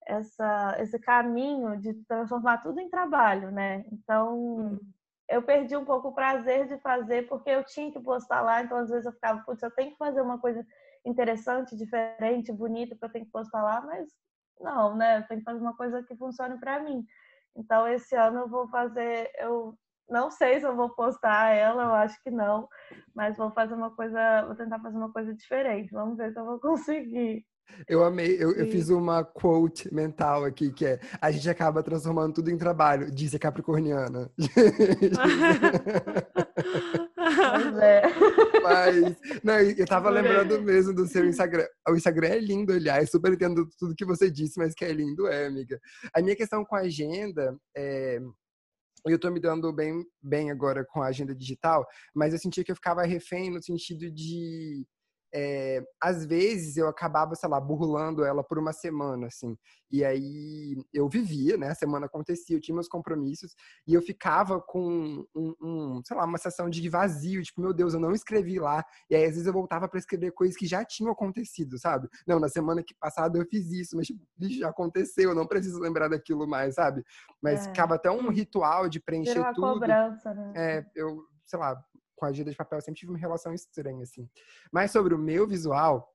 essa 0.06 0.76
esse 0.80 0.98
caminho 0.98 1.78
de 1.78 1.94
transformar 2.04 2.58
tudo 2.58 2.78
em 2.80 2.90
trabalho, 2.90 3.50
né? 3.50 3.84
Então, 3.90 4.38
hum. 4.38 4.80
eu 5.28 5.42
perdi 5.42 5.76
um 5.76 5.84
pouco 5.84 6.08
o 6.08 6.14
prazer 6.14 6.68
de 6.68 6.78
fazer 6.78 7.26
porque 7.28 7.50
eu 7.50 7.64
tinha 7.64 7.90
que 7.92 8.00
postar 8.00 8.40
lá, 8.40 8.62
então 8.62 8.78
às 8.78 8.90
vezes 8.90 9.06
eu 9.06 9.12
ficava, 9.12 9.42
putz, 9.42 9.62
eu 9.62 9.70
tenho 9.70 9.92
que 9.92 9.98
fazer 9.98 10.20
uma 10.22 10.38
coisa 10.38 10.66
interessante, 11.04 11.76
diferente, 11.76 12.52
bonita 12.52 12.96
para 12.96 13.08
eu 13.08 13.12
ter 13.12 13.20
que 13.20 13.30
postar 13.30 13.62
lá, 13.62 13.80
mas 13.82 14.08
não, 14.60 14.96
né? 14.96 15.18
Eu 15.18 15.26
tenho 15.26 15.40
que 15.40 15.44
fazer 15.44 15.60
uma 15.60 15.76
coisa 15.76 16.02
que 16.02 16.16
funcione 16.16 16.58
para 16.58 16.82
mim. 16.82 17.04
Então 17.56 17.86
esse 17.86 18.14
ano 18.16 18.40
eu 18.40 18.48
vou 18.48 18.68
fazer, 18.68 19.30
eu 19.38 19.74
não 20.08 20.30
sei 20.30 20.60
se 20.60 20.66
eu 20.66 20.74
vou 20.74 20.90
postar 20.90 21.50
ela, 21.50 21.82
eu 21.84 21.94
acho 21.94 22.20
que 22.22 22.30
não, 22.30 22.68
mas 23.14 23.36
vou 23.36 23.50
fazer 23.50 23.74
uma 23.74 23.90
coisa, 23.90 24.44
vou 24.46 24.54
tentar 24.54 24.80
fazer 24.80 24.96
uma 24.96 25.12
coisa 25.12 25.34
diferente. 25.34 25.92
Vamos 25.92 26.16
ver 26.16 26.32
se 26.32 26.38
eu 26.38 26.44
vou 26.44 26.58
conseguir. 26.60 27.44
Eu 27.88 28.04
amei, 28.04 28.36
eu, 28.38 28.52
eu, 28.52 28.66
fiz 28.66 28.90
uma 28.90 29.24
quote 29.24 29.92
mental 29.92 30.44
aqui 30.44 30.70
que 30.70 30.84
é 30.84 31.00
a 31.18 31.30
gente 31.30 31.48
acaba 31.48 31.82
transformando 31.82 32.34
tudo 32.34 32.50
em 32.50 32.58
trabalho, 32.58 33.10
disse 33.10 33.36
a 33.36 33.38
Capricorniana. 33.38 34.30
Pois 37.24 37.78
é. 37.78 38.02
Mas, 38.64 39.16
não, 39.44 39.60
eu 39.60 39.86
tava 39.86 40.08
lembrando 40.08 40.60
mesmo 40.62 40.94
do 40.94 41.06
seu 41.06 41.26
Instagram. 41.26 41.66
O 41.88 41.94
Instagram 41.94 42.28
é 42.28 42.38
lindo, 42.38 42.72
aliás, 42.72 43.10
super 43.10 43.32
entendo 43.32 43.68
tudo 43.78 43.94
que 43.94 44.06
você 44.06 44.30
disse, 44.30 44.58
mas 44.58 44.74
que 44.74 44.84
é 44.84 44.92
lindo, 44.92 45.26
é, 45.26 45.46
amiga. 45.46 45.78
A 46.14 46.22
minha 46.22 46.34
questão 46.34 46.64
com 46.64 46.74
a 46.74 46.80
agenda 46.80 47.56
é 47.76 48.18
eu 49.06 49.18
tô 49.18 49.30
me 49.30 49.38
dando 49.38 49.70
bem, 49.70 50.02
bem 50.22 50.50
agora 50.50 50.82
com 50.82 51.02
a 51.02 51.08
agenda 51.08 51.34
digital, 51.34 51.86
mas 52.14 52.32
eu 52.32 52.38
sentia 52.38 52.64
que 52.64 52.72
eu 52.72 52.76
ficava 52.76 53.02
refém 53.02 53.50
no 53.50 53.62
sentido 53.62 54.10
de 54.10 54.86
é, 55.34 55.82
às 56.00 56.24
vezes 56.24 56.76
eu 56.76 56.86
acabava, 56.86 57.34
sei 57.34 57.48
lá, 57.48 57.60
burlando 57.60 58.24
ela 58.24 58.44
por 58.44 58.56
uma 58.56 58.72
semana, 58.72 59.26
assim. 59.26 59.56
E 59.90 60.04
aí 60.04 60.76
eu 60.92 61.08
vivia, 61.08 61.56
né? 61.56 61.68
A 61.68 61.74
semana 61.74 62.06
acontecia, 62.06 62.56
eu 62.56 62.60
tinha 62.60 62.74
meus 62.74 62.86
compromissos 62.86 63.54
e 63.86 63.94
eu 63.94 64.00
ficava 64.00 64.60
com 64.60 65.24
um, 65.34 65.54
um, 65.60 66.00
sei 66.04 66.16
lá, 66.16 66.24
uma 66.24 66.38
sensação 66.38 66.70
de 66.70 66.88
vazio, 66.88 67.42
tipo, 67.42 67.60
meu 67.60 67.72
Deus, 67.72 67.94
eu 67.94 68.00
não 68.00 68.12
escrevi 68.12 68.60
lá. 68.60 68.84
E 69.10 69.16
aí 69.16 69.24
às 69.24 69.32
vezes 69.32 69.46
eu 69.46 69.52
voltava 69.52 69.88
para 69.88 69.98
escrever 69.98 70.30
coisas 70.30 70.56
que 70.56 70.66
já 70.66 70.84
tinham 70.84 71.10
acontecido, 71.10 71.78
sabe? 71.78 72.08
Não, 72.26 72.38
na 72.38 72.48
semana 72.48 72.82
que 72.82 72.94
passada 72.94 73.36
eu 73.36 73.44
fiz 73.46 73.72
isso, 73.72 73.96
mas 73.96 74.06
tipo, 74.06 74.20
já 74.40 74.68
aconteceu, 74.68 75.30
eu 75.30 75.34
não 75.34 75.48
preciso 75.48 75.80
lembrar 75.80 76.08
daquilo 76.08 76.46
mais, 76.46 76.74
sabe? 76.74 77.04
Mas 77.42 77.66
é. 77.66 77.70
ficava 77.70 77.96
até 77.96 78.08
um 78.08 78.30
ritual 78.30 78.88
de 78.88 79.00
preencher 79.00 79.44
tudo. 79.52 79.74
Cobrança, 79.74 80.32
né? 80.32 80.52
É, 80.54 80.86
eu, 80.94 81.24
sei 81.44 81.58
lá, 81.58 81.82
com 82.14 82.24
a 82.24 82.28
agenda 82.28 82.50
de 82.50 82.56
papel 82.56 82.78
eu 82.78 82.82
sempre 82.82 83.00
tive 83.00 83.12
uma 83.12 83.18
relação 83.18 83.52
estranha, 83.52 84.02
assim. 84.02 84.28
Mas 84.72 84.90
sobre 84.90 85.14
o 85.14 85.18
meu 85.18 85.46
visual, 85.46 86.13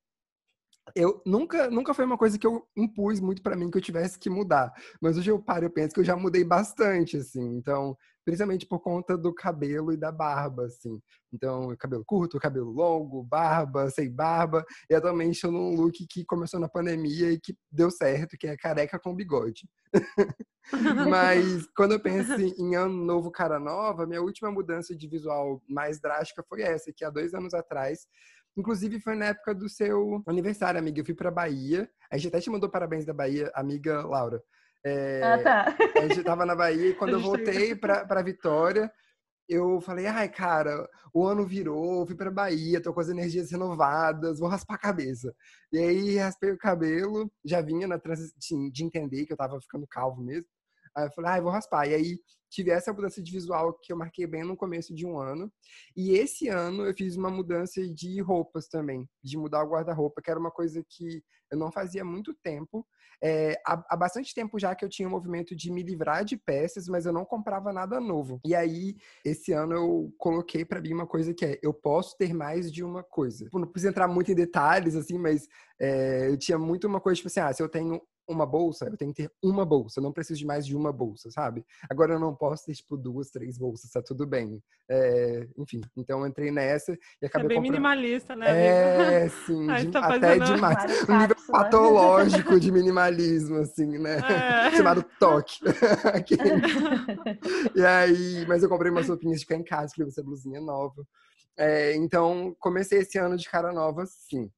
eu 0.96 1.22
nunca, 1.26 1.70
nunca 1.70 1.94
foi 1.94 2.06
uma 2.06 2.18
coisa 2.18 2.38
que 2.38 2.46
eu 2.46 2.66
impus 2.76 3.20
muito 3.20 3.42
para 3.42 3.56
mim 3.56 3.70
que 3.70 3.78
eu 3.78 3.82
tivesse 3.82 4.20
que 4.20 4.30
mudar. 4.30 4.72
Mas 5.02 5.18
hoje 5.18 5.32
eu 5.32 5.42
paro, 5.42 5.66
eu 5.66 5.70
penso 5.70 5.94
que 5.94 6.00
eu 6.00 6.06
já 6.06 6.16
mudei 6.16 6.44
bastante, 6.44 7.18
assim. 7.18 7.58
Então, 7.58 7.98
principalmente 8.26 8.66
por 8.66 8.80
conta 8.80 9.18
do 9.18 9.34
cabelo 9.34 9.92
e 9.92 9.98
da 9.98 10.12
barba, 10.12 10.66
assim. 10.66 11.00
Então, 11.34 11.76
cabelo 11.78 12.04
curto, 12.06 12.40
cabelo 12.40 12.72
longo, 12.72 13.24
barba, 13.24 13.90
sem 13.90 14.12
barba. 14.12 14.66
E 14.90 14.96
atualmente 14.96 15.36
estou 15.36 15.52
num 15.52 15.76
look 15.76 16.06
que 16.10 16.26
começou 16.26 16.60
na 16.60 16.70
pandemia 16.70 17.32
e 17.32 17.40
que 17.40 17.56
deu 17.72 17.90
certo, 17.90 18.38
que 18.38 18.48
é 18.48 18.58
careca 18.58 19.00
com 19.00 19.16
bigode. 19.16 19.68
Mas 21.10 21.68
quando 21.76 21.94
eu 21.94 22.00
penso 22.00 22.34
em 22.40 22.76
ano 22.76 23.04
novo, 23.04 23.32
cara 23.32 23.60
nova, 23.60 24.06
minha 24.06 24.22
última 24.22 24.52
mudança 24.52 24.96
de 24.96 25.08
visual 25.08 25.62
mais 25.68 26.00
drástica 26.00 26.44
foi 26.48 26.62
essa, 26.62 26.92
que 26.96 27.04
há 27.04 27.10
dois 27.10 27.34
anos 27.34 27.54
atrás 27.54 28.08
Inclusive, 28.60 29.00
foi 29.00 29.16
na 29.16 29.28
época 29.28 29.56
do 29.56 29.70
seu 29.70 30.22
aniversário, 30.28 30.78
amiga. 30.78 31.00
Eu 31.00 31.06
fui 31.06 31.16
pra 31.16 31.32
Bahia. 31.32 31.90
A 32.12 32.18
gente 32.18 32.28
até 32.28 32.42
te 32.42 32.50
mandou 32.50 32.70
parabéns 32.70 33.06
da 33.06 33.14
Bahia, 33.14 33.50
amiga 33.56 34.02
Laura. 34.02 34.44
É, 34.86 35.22
ah, 35.24 35.42
tá. 35.42 35.76
A 35.96 36.08
gente 36.08 36.24
tava 36.24 36.46
na 36.46 36.56
Bahia 36.56 36.90
e 36.90 36.94
quando 36.94 37.14
eu 37.16 37.22
voltei 37.22 37.74
pra, 37.74 38.06
pra 38.06 38.22
Vitória, 38.22 38.92
eu 39.48 39.80
falei, 39.80 40.08
ai, 40.08 40.28
cara, 40.28 40.86
o 41.14 41.26
ano 41.26 41.46
virou, 41.46 42.06
fui 42.06 42.16
pra 42.16 42.30
Bahia, 42.30 42.82
tô 42.82 42.94
com 42.94 43.00
as 43.00 43.08
energias 43.08 43.50
renovadas, 43.50 44.40
vou 44.40 44.50
raspar 44.50 44.76
a 44.76 44.78
cabeça. 44.78 45.34
E 45.72 45.78
aí, 45.78 46.18
raspei 46.18 46.52
o 46.52 46.58
cabelo, 46.58 47.32
já 47.46 47.62
vinha 47.62 47.88
na 47.88 47.98
transição 47.98 48.70
de 48.70 48.84
entender 48.84 49.26
que 49.26 49.32
eu 49.32 49.38
tava 49.38 49.60
ficando 49.62 49.88
calvo 49.88 50.22
mesmo. 50.22 50.46
Aí 50.96 51.06
eu 51.06 51.12
falei, 51.12 51.32
ai, 51.32 51.42
vou 51.42 51.52
raspar. 51.52 51.88
E 51.88 51.94
aí, 51.94 52.20
tive 52.50 52.72
essa 52.72 52.92
mudança 52.92 53.22
de 53.22 53.32
visual 53.32 53.74
que 53.74 53.94
eu 53.94 53.98
marquei 53.98 54.26
bem 54.26 54.44
no 54.44 54.58
começo 54.58 54.94
de 54.94 55.06
um 55.06 55.18
ano. 55.18 55.52
E 55.96 56.12
esse 56.12 56.48
ano 56.48 56.86
eu 56.86 56.94
fiz 56.94 57.16
uma 57.16 57.30
mudança 57.30 57.82
de 57.88 58.20
roupas 58.22 58.68
também, 58.68 59.08
de 59.24 59.38
mudar 59.38 59.64
o 59.64 59.70
guarda-roupa, 59.70 60.22
que 60.22 60.32
era 60.32 60.40
uma 60.40 60.52
coisa 60.52 60.84
que 60.88 61.24
eu 61.52 61.58
não 61.58 61.72
fazia 61.72 62.04
muito 62.04 62.34
tempo. 62.44 62.86
É, 63.22 63.60
há, 63.68 63.84
há, 63.90 63.98
bastante 63.98 64.34
tempo 64.34 64.58
já 64.58 64.74
que 64.74 64.86
eu 64.86 64.90
tinha 64.90 65.08
o 65.08 65.12
movimento 65.12 65.56
de 65.56 65.72
me 65.72 65.84
livrar 65.84 66.24
de 66.24 66.38
peças, 66.38 66.88
mas 66.88 67.06
eu 67.06 67.12
não 67.12 67.26
comprava 67.26 67.74
nada 67.74 68.00
novo. 68.00 68.40
E 68.46 68.56
aí, 68.56 68.96
esse 69.26 69.52
ano 69.52 69.74
eu 69.74 70.14
coloquei 70.18 70.64
para 70.64 70.82
mim 70.82 70.94
uma 70.94 71.08
coisa 71.08 71.34
que 71.34 71.46
é: 71.46 71.60
eu 71.62 71.74
posso 71.74 72.16
ter 72.18 72.34
mais 72.34 72.72
de 72.72 72.84
uma 72.84 73.04
coisa. 73.04 73.46
Tipo, 73.46 73.60
não 73.60 73.68
preciso 73.68 73.90
entrar 73.90 74.08
muito 74.08 74.32
em 74.32 74.36
detalhes, 74.36 74.96
assim, 74.96 75.18
mas 75.18 75.48
é, 75.80 76.30
eu 76.30 76.38
tinha 76.38 76.58
muito 76.58 76.88
uma 76.88 77.02
coisa, 77.02 77.18
tipo 77.18 77.28
assim, 77.28 77.42
ah, 77.42 77.52
se 77.52 77.62
eu 77.62 77.70
tenho 77.70 78.02
uma 78.30 78.46
bolsa, 78.46 78.86
eu 78.86 78.96
tenho 78.96 79.14
que 79.14 79.24
ter 79.24 79.32
uma 79.44 79.66
bolsa, 79.66 80.00
eu 80.00 80.04
não 80.04 80.14
preciso 80.14 80.40
de 80.40 80.46
mais 80.46 80.66
de 80.66 80.76
uma 80.76 80.94
bolsa, 80.94 81.32
sabe? 81.32 81.66
Agora 81.90 82.14
eu 82.14 82.20
não 82.20 82.36
posso 82.36 82.66
ter, 82.66 82.74
tipo, 82.74 82.96
duas, 82.96 83.32
três 83.32 83.58
bolsas, 83.58 83.90
tá 83.90 84.02
tudo 84.02 84.26
bem. 84.26 84.62
É, 84.90 85.48
enfim, 85.58 85.82
então 85.98 86.22
eu 86.22 86.28
entrei 86.28 86.52
nessa 86.52 86.98
e 87.22 87.26
acabei 87.26 87.46
É 87.46 87.50
bem 87.50 87.58
comprando... 87.58 87.72
minimalista, 87.72 88.36
né? 88.36 89.26
É, 89.26 89.30
sim, 89.30 89.68
de... 89.76 89.92
tá 89.92 90.16
até 90.16 90.38
demais. 90.38 91.10
Um 91.10 91.20
nível 91.20 91.36
patológico 91.48 92.60
de 92.60 92.72
minimalismo, 92.72 93.58
assim, 93.58 93.98
né? 93.98 94.20
É. 94.20 94.72
Chamado 94.78 95.04
toque. 95.20 95.60
e 97.76 97.86
aí, 97.86 98.46
mas 98.48 98.62
eu 98.62 98.70
comprei 98.70 98.92
umas 98.92 99.10
roupinhas 99.10 99.40
de 99.40 99.46
ficar 99.46 99.58
em 99.58 99.64
casa, 99.64 99.88
escrevi 99.88 100.12
essa 100.12 100.24
blusinha 100.24 100.62
nova. 100.62 101.04
É, 101.58 101.96
então, 101.96 102.56
comecei 102.60 103.00
esse 103.00 103.18
ano 103.18 103.36
de 103.36 103.50
cara 103.50 103.74
nova, 103.74 104.06
sim. 104.06 104.50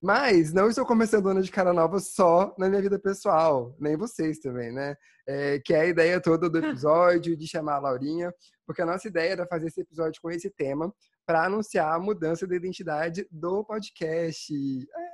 Mas 0.00 0.52
não 0.52 0.68
estou 0.68 0.86
começando 0.86 1.26
o 1.26 1.28
ano 1.30 1.42
de 1.42 1.50
cara 1.50 1.72
nova 1.72 1.98
só 1.98 2.54
na 2.56 2.68
minha 2.68 2.80
vida 2.80 2.98
pessoal, 2.98 3.74
nem 3.80 3.96
vocês 3.96 4.38
também, 4.38 4.72
né? 4.72 4.94
É, 5.26 5.58
que 5.58 5.74
é 5.74 5.80
a 5.80 5.86
ideia 5.86 6.20
toda 6.20 6.48
do 6.48 6.58
episódio, 6.64 7.36
de 7.36 7.46
chamar 7.48 7.76
a 7.76 7.80
Laurinha, 7.80 8.32
porque 8.66 8.80
a 8.80 8.86
nossa 8.86 9.08
ideia 9.08 9.32
era 9.32 9.46
fazer 9.46 9.66
esse 9.66 9.80
episódio 9.80 10.20
com 10.22 10.30
esse 10.30 10.48
tema 10.50 10.92
para 11.26 11.44
anunciar 11.44 11.94
a 11.94 11.98
mudança 11.98 12.46
da 12.46 12.54
identidade 12.54 13.26
do 13.30 13.64
podcast. 13.64 14.54
É 14.54 15.07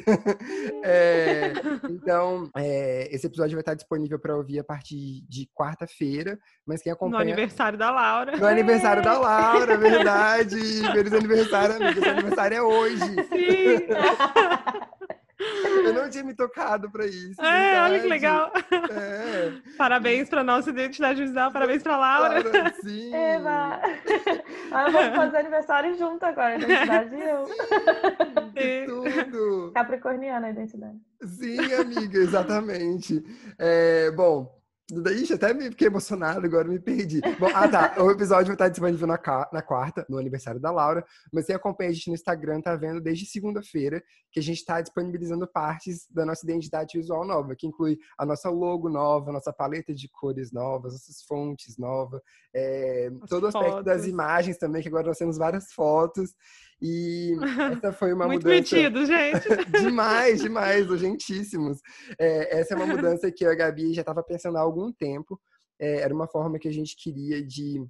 é, 0.84 1.52
então, 1.88 2.50
é, 2.56 3.08
esse 3.14 3.26
episódio 3.26 3.54
vai 3.54 3.62
estar 3.62 3.74
disponível 3.74 4.18
para 4.18 4.36
ouvir 4.36 4.58
a 4.58 4.64
partir 4.64 5.22
de 5.28 5.48
quarta-feira. 5.54 6.38
Mas 6.66 6.82
quem 6.82 6.92
acompanha. 6.92 7.24
No 7.24 7.32
aniversário 7.32 7.78
da 7.78 7.90
Laura. 7.90 8.36
No 8.36 8.46
aniversário 8.46 9.02
da 9.02 9.18
Laura, 9.18 9.74
é 9.74 9.76
verdade. 9.76 10.56
Feliz 10.92 11.12
aniversário, 11.12 11.76
amiga. 11.76 12.00
Seu 12.00 12.10
aniversário 12.10 12.56
é 12.56 12.62
hoje. 12.62 12.98
Sim. 12.98 13.86
Eu 15.38 15.92
não 15.92 16.08
tinha 16.08 16.24
me 16.24 16.34
tocado 16.34 16.90
para 16.90 17.06
isso. 17.06 17.40
É, 17.40 17.44
verdade. 17.44 17.92
olha 17.92 18.00
que 18.00 18.08
legal. 18.08 18.52
É. 18.90 19.52
Parabéns 19.76 20.28
para 20.28 20.42
nossa 20.42 20.70
identidade 20.70 21.22
visual, 21.22 21.52
parabéns 21.52 21.82
para 21.82 21.96
Laura. 21.96 22.42
Laura. 22.42 22.74
Sim. 22.82 23.14
Eva. 23.14 23.80
Ah, 24.72 24.90
vamos 24.90 25.14
fazer 25.14 25.36
aniversário 25.36 25.96
junto 25.98 26.24
agora, 26.24 26.56
identidade 26.58 27.14
e 27.14 27.20
eu. 27.20 27.44
Que 28.54 28.85
tudo. 29.24 29.72
Capricorniana 29.74 30.46
a 30.46 30.50
identidade. 30.50 30.98
Sim, 31.22 31.58
amiga, 31.74 32.18
exatamente. 32.18 33.24
É, 33.58 34.10
bom, 34.12 34.56
Ixi, 34.88 35.32
até 35.32 35.52
me 35.52 35.64
fiquei 35.70 35.88
emocionado, 35.88 36.46
agora 36.46 36.68
me 36.68 36.78
perdi. 36.78 37.20
Bom, 37.40 37.48
ah 37.52 37.66
tá, 37.68 37.96
o 37.98 38.08
episódio 38.08 38.46
vai 38.46 38.54
estar 38.54 38.68
disponível 38.68 39.08
na, 39.08 39.18
na 39.52 39.60
quarta, 39.60 40.06
no 40.08 40.16
aniversário 40.16 40.60
da 40.60 40.70
Laura, 40.70 41.04
mas 41.32 41.46
quem 41.46 41.56
acompanha 41.56 41.90
a 41.90 41.92
gente 41.92 42.06
no 42.06 42.14
Instagram 42.14 42.60
tá 42.60 42.76
vendo 42.76 43.00
desde 43.00 43.26
segunda-feira 43.26 44.00
que 44.30 44.38
a 44.38 44.42
gente 44.42 44.58
está 44.58 44.80
disponibilizando 44.80 45.44
partes 45.44 46.06
da 46.08 46.24
nossa 46.24 46.46
identidade 46.46 46.96
visual 46.96 47.26
nova, 47.26 47.56
que 47.56 47.66
inclui 47.66 47.98
a 48.16 48.24
nossa 48.24 48.48
logo 48.48 48.88
nova, 48.88 49.30
a 49.30 49.32
nossa 49.32 49.52
paleta 49.52 49.92
de 49.92 50.08
cores 50.08 50.52
novas, 50.52 50.92
nossas 50.92 51.20
fontes 51.24 51.76
novas, 51.76 52.20
é, 52.54 53.10
todo 53.28 53.42
o 53.42 53.46
aspecto 53.48 53.82
das 53.82 54.06
imagens 54.06 54.56
também, 54.56 54.82
que 54.82 54.88
agora 54.88 55.08
nós 55.08 55.18
temos 55.18 55.36
várias 55.36 55.72
fotos. 55.72 56.32
E 56.80 57.34
essa 57.82 57.92
foi 57.92 58.12
uma 58.12 58.26
Muito 58.26 58.46
mudança. 58.46 58.76
metido, 58.76 59.04
gente. 59.06 59.48
demais, 59.82 60.42
demais, 60.42 60.90
urgentíssimos. 60.90 61.80
É, 62.18 62.60
essa 62.60 62.74
é 62.74 62.76
uma 62.76 62.86
mudança 63.16 63.30
que 63.30 63.44
eu 63.44 63.50
e 63.50 63.52
a 63.52 63.56
Gabi 63.56 63.94
já 63.94 64.02
estava 64.02 64.22
pensando 64.22 64.58
há 64.58 64.60
algum 64.60 64.92
tempo. 64.92 65.40
É, 65.78 66.00
era 66.00 66.14
uma 66.14 66.26
forma 66.26 66.58
que 66.58 66.68
a 66.68 66.72
gente 66.72 66.96
queria 66.96 67.44
de 67.44 67.84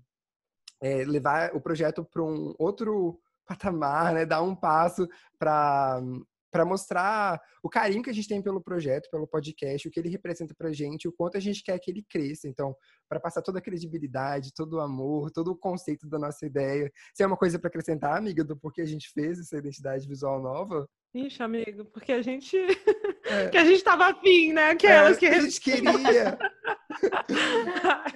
é, 0.80 1.04
levar 1.04 1.54
o 1.54 1.60
projeto 1.60 2.04
para 2.04 2.22
um 2.22 2.54
outro 2.58 3.18
patamar, 3.46 4.12
né? 4.12 4.24
Dar 4.24 4.42
um 4.42 4.54
passo 4.54 5.08
para 5.38 6.00
para 6.56 6.64
mostrar 6.64 7.38
o 7.62 7.68
carinho 7.68 8.02
que 8.02 8.08
a 8.08 8.12
gente 8.14 8.26
tem 8.26 8.40
pelo 8.40 8.62
projeto, 8.62 9.10
pelo 9.10 9.26
podcast, 9.26 9.86
o 9.86 9.90
que 9.90 10.00
ele 10.00 10.08
representa 10.08 10.54
pra 10.56 10.72
gente, 10.72 11.06
o 11.06 11.12
quanto 11.12 11.36
a 11.36 11.40
gente 11.40 11.62
quer 11.62 11.78
que 11.78 11.90
ele 11.90 12.02
cresça. 12.08 12.48
Então, 12.48 12.74
para 13.06 13.20
passar 13.20 13.42
toda 13.42 13.58
a 13.58 13.62
credibilidade, 13.62 14.54
todo 14.54 14.74
o 14.74 14.80
amor, 14.80 15.30
todo 15.30 15.48
o 15.48 15.56
conceito 15.56 16.08
da 16.08 16.18
nossa 16.18 16.46
ideia. 16.46 16.90
Se 17.14 17.22
é 17.22 17.26
uma 17.26 17.36
coisa 17.36 17.58
para 17.58 17.68
acrescentar, 17.68 18.16
amiga, 18.16 18.42
do 18.42 18.56
porquê 18.56 18.80
a 18.80 18.86
gente 18.86 19.10
fez 19.12 19.38
essa 19.38 19.58
identidade 19.58 20.08
visual 20.08 20.40
nova? 20.40 20.88
Ixi, 21.14 21.42
amigo, 21.42 21.84
porque 21.84 22.12
a 22.12 22.22
gente. 22.22 22.56
É. 23.28 23.48
que 23.48 23.58
a 23.58 23.64
gente 23.64 23.82
tava 23.82 24.06
afim, 24.06 24.52
né? 24.52 24.70
Aquelas 24.70 25.16
é, 25.16 25.18
que 25.18 25.26
a 25.26 25.40
gente 25.40 25.60
queria. 25.60 26.38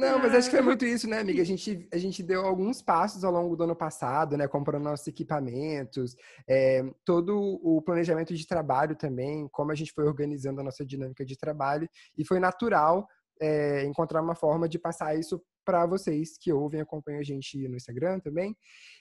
Não, 0.00 0.18
mas 0.18 0.34
acho 0.34 0.48
que 0.48 0.56
foi 0.56 0.64
muito 0.64 0.86
isso, 0.86 1.06
né, 1.08 1.18
amiga? 1.20 1.42
A 1.42 1.44
gente, 1.44 1.86
a 1.92 1.98
gente 1.98 2.22
deu 2.22 2.46
alguns 2.46 2.80
passos 2.80 3.22
ao 3.22 3.30
longo 3.30 3.54
do 3.54 3.64
ano 3.64 3.76
passado, 3.76 4.36
né? 4.36 4.48
Comprando 4.48 4.84
nossos 4.84 5.06
equipamentos, 5.06 6.16
é, 6.48 6.82
todo 7.04 7.38
o 7.62 7.82
planejamento 7.82 8.34
de 8.34 8.46
trabalho 8.46 8.96
também, 8.96 9.46
como 9.52 9.70
a 9.70 9.74
gente 9.74 9.92
foi 9.92 10.04
organizando 10.04 10.60
a 10.60 10.64
nossa 10.64 10.84
dinâmica 10.86 11.24
de 11.24 11.36
trabalho, 11.36 11.88
e 12.16 12.24
foi 12.24 12.40
natural 12.40 13.06
é, 13.40 13.84
encontrar 13.84 14.22
uma 14.22 14.34
forma 14.34 14.68
de 14.68 14.78
passar 14.78 15.18
isso 15.18 15.42
para 15.64 15.86
vocês 15.86 16.36
que 16.38 16.52
ouvem 16.52 16.80
e 16.80 16.82
acompanham 16.82 17.20
a 17.20 17.24
gente 17.24 17.68
no 17.68 17.76
Instagram 17.76 18.20
também. 18.20 18.56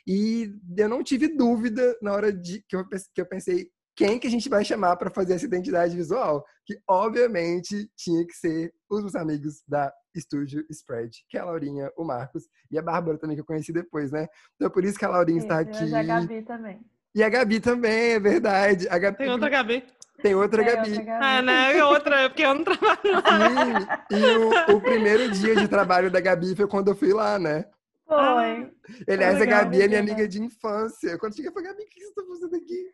E 0.05 0.53
eu 0.77 0.89
não 0.89 1.01
tive 1.01 1.27
dúvida 1.29 1.97
na 2.01 2.13
hora 2.13 2.31
de 2.31 2.63
que 2.67 2.75
eu, 2.75 2.85
que 2.87 3.21
eu 3.21 3.25
pensei, 3.25 3.69
quem 3.99 4.17
que 4.17 4.27
a 4.27 4.31
gente 4.31 4.47
vai 4.47 4.63
chamar 4.63 4.95
para 4.95 5.09
fazer 5.09 5.33
essa 5.33 5.43
identidade 5.43 5.93
visual? 5.93 6.45
Que 6.65 6.79
obviamente 6.87 7.91
tinha 7.97 8.25
que 8.25 8.33
ser 8.33 8.73
os 8.89 9.13
amigos 9.13 9.61
da 9.67 9.91
Estúdio 10.15 10.65
Spread, 10.69 11.11
que 11.27 11.37
é 11.37 11.41
a 11.41 11.45
Laurinha, 11.45 11.91
o 11.97 12.05
Marcos 12.05 12.43
e 12.71 12.79
a 12.79 12.81
Bárbara 12.81 13.17
também, 13.17 13.35
que 13.35 13.41
eu 13.41 13.45
conheci 13.45 13.73
depois, 13.73 14.09
né? 14.09 14.27
Então 14.55 14.69
por 14.69 14.85
isso 14.85 14.97
que 14.97 15.03
a 15.03 15.09
Laurinha 15.09 15.39
está 15.39 15.59
aqui. 15.59 15.83
E 15.83 15.93
a 15.93 16.01
Gabi 16.01 16.41
também. 16.43 16.79
E 17.13 17.23
a 17.23 17.27
Gabi 17.27 17.59
também, 17.59 18.11
é 18.13 18.19
verdade. 18.21 18.87
A 18.87 18.97
Gabi... 18.97 19.17
Tem 19.17 19.29
outra 19.29 19.49
Gabi. 19.49 19.83
Tem 20.21 20.33
outra 20.33 20.63
Tem 20.63 20.75
Gabi. 20.75 20.89
outra 20.91 21.03
Gabi. 21.03 21.25
Ah, 21.25 21.41
né? 21.41 21.77
E 21.77 21.81
outra, 21.81 22.29
porque 22.29 22.43
eu 22.43 22.55
não 22.55 22.63
trabalho 22.63 22.99
lá. 23.03 24.05
Sim, 24.09 24.15
e 24.15 24.71
o, 24.71 24.77
o 24.77 24.81
primeiro 24.81 25.29
dia 25.31 25.57
de 25.57 25.67
trabalho 25.67 26.09
da 26.09 26.21
Gabi 26.21 26.55
foi 26.55 26.67
quando 26.67 26.87
eu 26.87 26.95
fui 26.95 27.11
lá, 27.11 27.37
né? 27.37 27.65
Foi. 28.09 28.73
Aliás, 29.07 29.35
a 29.35 29.39
legal, 29.39 29.63
Gabi 29.65 29.83
é 29.83 29.87
minha 29.87 30.01
né? 30.01 30.11
amiga 30.11 30.27
de 30.27 30.41
infância. 30.41 31.15
Quando 31.19 31.35
cheguei, 31.35 31.49
eu 31.49 31.53
falei, 31.53 31.69
Gabi, 31.69 31.83
o 31.83 31.87
que 31.87 32.03
você 32.03 32.13
tá 32.15 32.23
fazendo 32.27 32.55
aqui? 32.55 32.91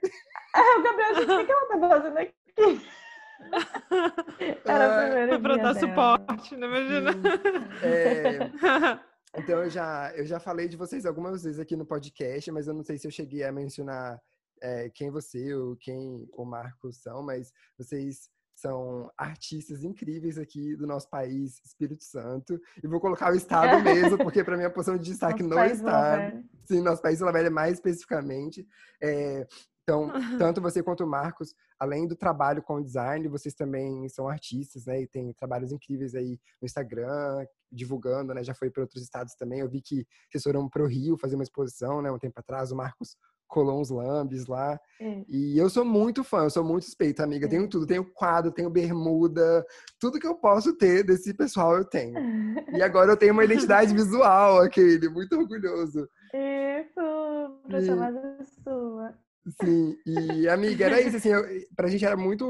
É, 0.53 0.77
o 0.77 0.83
Gabriel 0.83 1.13
disse, 1.15 1.31
o 1.31 1.45
que 1.45 1.51
ela 1.51 1.67
tá 1.67 1.89
fazendo 1.89 2.17
aqui? 2.17 2.35
Era 4.65 4.87
o 4.87 5.01
primeiro 5.01 5.29
Foi 5.31 5.41
pra 5.41 5.55
dar 5.57 5.79
suporte, 5.79 6.57
não 6.57 6.67
imagina. 6.67 7.11
É, 7.81 8.99
então, 9.39 9.63
eu 9.63 9.69
já, 9.69 10.11
eu 10.15 10.25
já 10.25 10.37
falei 10.37 10.67
de 10.67 10.75
vocês 10.75 11.05
algumas 11.05 11.43
vezes 11.43 11.61
aqui 11.61 11.77
no 11.77 11.85
podcast, 11.85 12.51
mas 12.51 12.67
eu 12.67 12.73
não 12.73 12.83
sei 12.83 12.97
se 12.97 13.07
eu 13.07 13.11
cheguei 13.11 13.45
a 13.45 13.53
mencionar 13.53 14.19
é, 14.61 14.89
quem 14.89 15.09
você 15.09 15.53
ou 15.53 15.77
quem 15.77 16.27
o 16.33 16.43
Marcos 16.43 17.01
são, 17.01 17.23
mas 17.23 17.53
vocês 17.77 18.29
são 18.55 19.11
artistas 19.17 19.83
incríveis 19.83 20.37
aqui 20.37 20.75
do 20.75 20.87
nosso 20.87 21.09
país, 21.09 21.61
Espírito 21.63 22.03
Santo. 22.03 22.59
E 22.81 22.87
vou 22.87 23.01
colocar 23.01 23.31
o 23.31 23.35
estado 23.37 23.83
mesmo, 23.83 24.17
porque 24.17 24.43
para 24.43 24.57
mim 24.57 24.63
a 24.63 24.69
posição 24.69 24.97
de 24.97 25.03
destaque 25.03 25.43
Nosso 25.43 25.75
estado. 25.75 26.17
Velha. 26.17 26.43
Sim, 26.65 26.81
nosso 26.81 27.01
país 27.01 27.19
Vila 27.19 27.31
Velha 27.31 27.51
mais 27.51 27.73
especificamente. 27.73 28.65
É, 29.01 29.45
então, 29.83 30.09
tanto 30.39 30.61
você 30.61 30.81
quanto 30.81 31.03
o 31.03 31.07
Marcos, 31.07 31.53
além 31.79 32.07
do 32.07 32.15
trabalho 32.15 32.63
com 32.63 32.81
design, 32.81 33.27
vocês 33.27 33.53
também 33.53 34.09
são 34.09 34.27
artistas, 34.27 34.85
né? 34.85 35.01
E 35.01 35.07
tem 35.07 35.31
trabalhos 35.33 35.71
incríveis 35.71 36.15
aí 36.15 36.39
no 36.61 36.65
Instagram, 36.65 37.45
divulgando, 37.71 38.33
né? 38.33 38.43
Já 38.43 38.55
foi 38.55 38.71
para 38.71 38.81
outros 38.81 39.03
estados 39.03 39.35
também. 39.35 39.59
Eu 39.59 39.69
vi 39.69 39.81
que 39.81 40.07
vocês 40.29 40.43
foram 40.43 40.67
para 40.67 40.81
o 40.81 40.87
Rio 40.87 41.17
fazer 41.17 41.35
uma 41.35 41.43
exposição, 41.43 42.01
né? 42.01 42.11
Um 42.11 42.17
tempo 42.17 42.39
atrás, 42.39 42.71
o 42.71 42.75
Marcos 42.75 43.15
colou 43.47 43.79
uns 43.79 43.89
lambes 43.89 44.47
lá. 44.47 44.79
Isso. 44.99 45.25
E 45.29 45.57
eu 45.57 45.69
sou 45.69 45.85
muito 45.85 46.23
fã, 46.23 46.43
eu 46.43 46.49
sou 46.49 46.63
muito 46.63 46.85
suspeita, 46.85 47.23
amiga. 47.23 47.47
Tenho 47.49 47.67
tudo, 47.69 47.85
tenho 47.87 48.05
quadro, 48.13 48.51
tenho 48.51 48.69
bermuda, 48.69 49.65
tudo 49.99 50.19
que 50.19 50.27
eu 50.27 50.35
posso 50.35 50.75
ter 50.77 51.03
desse 51.03 51.33
pessoal 51.33 51.77
eu 51.77 51.85
tenho. 51.85 52.15
E 52.73 52.81
agora 52.81 53.11
eu 53.11 53.17
tenho 53.17 53.33
uma 53.33 53.43
identidade 53.45 53.93
visual, 53.95 54.61
aquele, 54.61 55.09
muito 55.09 55.35
orgulhoso. 55.37 56.07
Isso, 56.33 57.61
pra 57.67 57.79
E- 57.81 57.85
chamar 57.85 58.11
de 58.11 58.45
sua. 58.63 59.13
Sim, 59.61 59.95
e 60.07 60.47
amiga, 60.49 60.85
era 60.85 60.99
isso, 60.99 61.17
assim, 61.17 61.29
eu, 61.29 61.43
pra 61.75 61.87
gente 61.87 62.03
era 62.03 62.17
muito, 62.17 62.47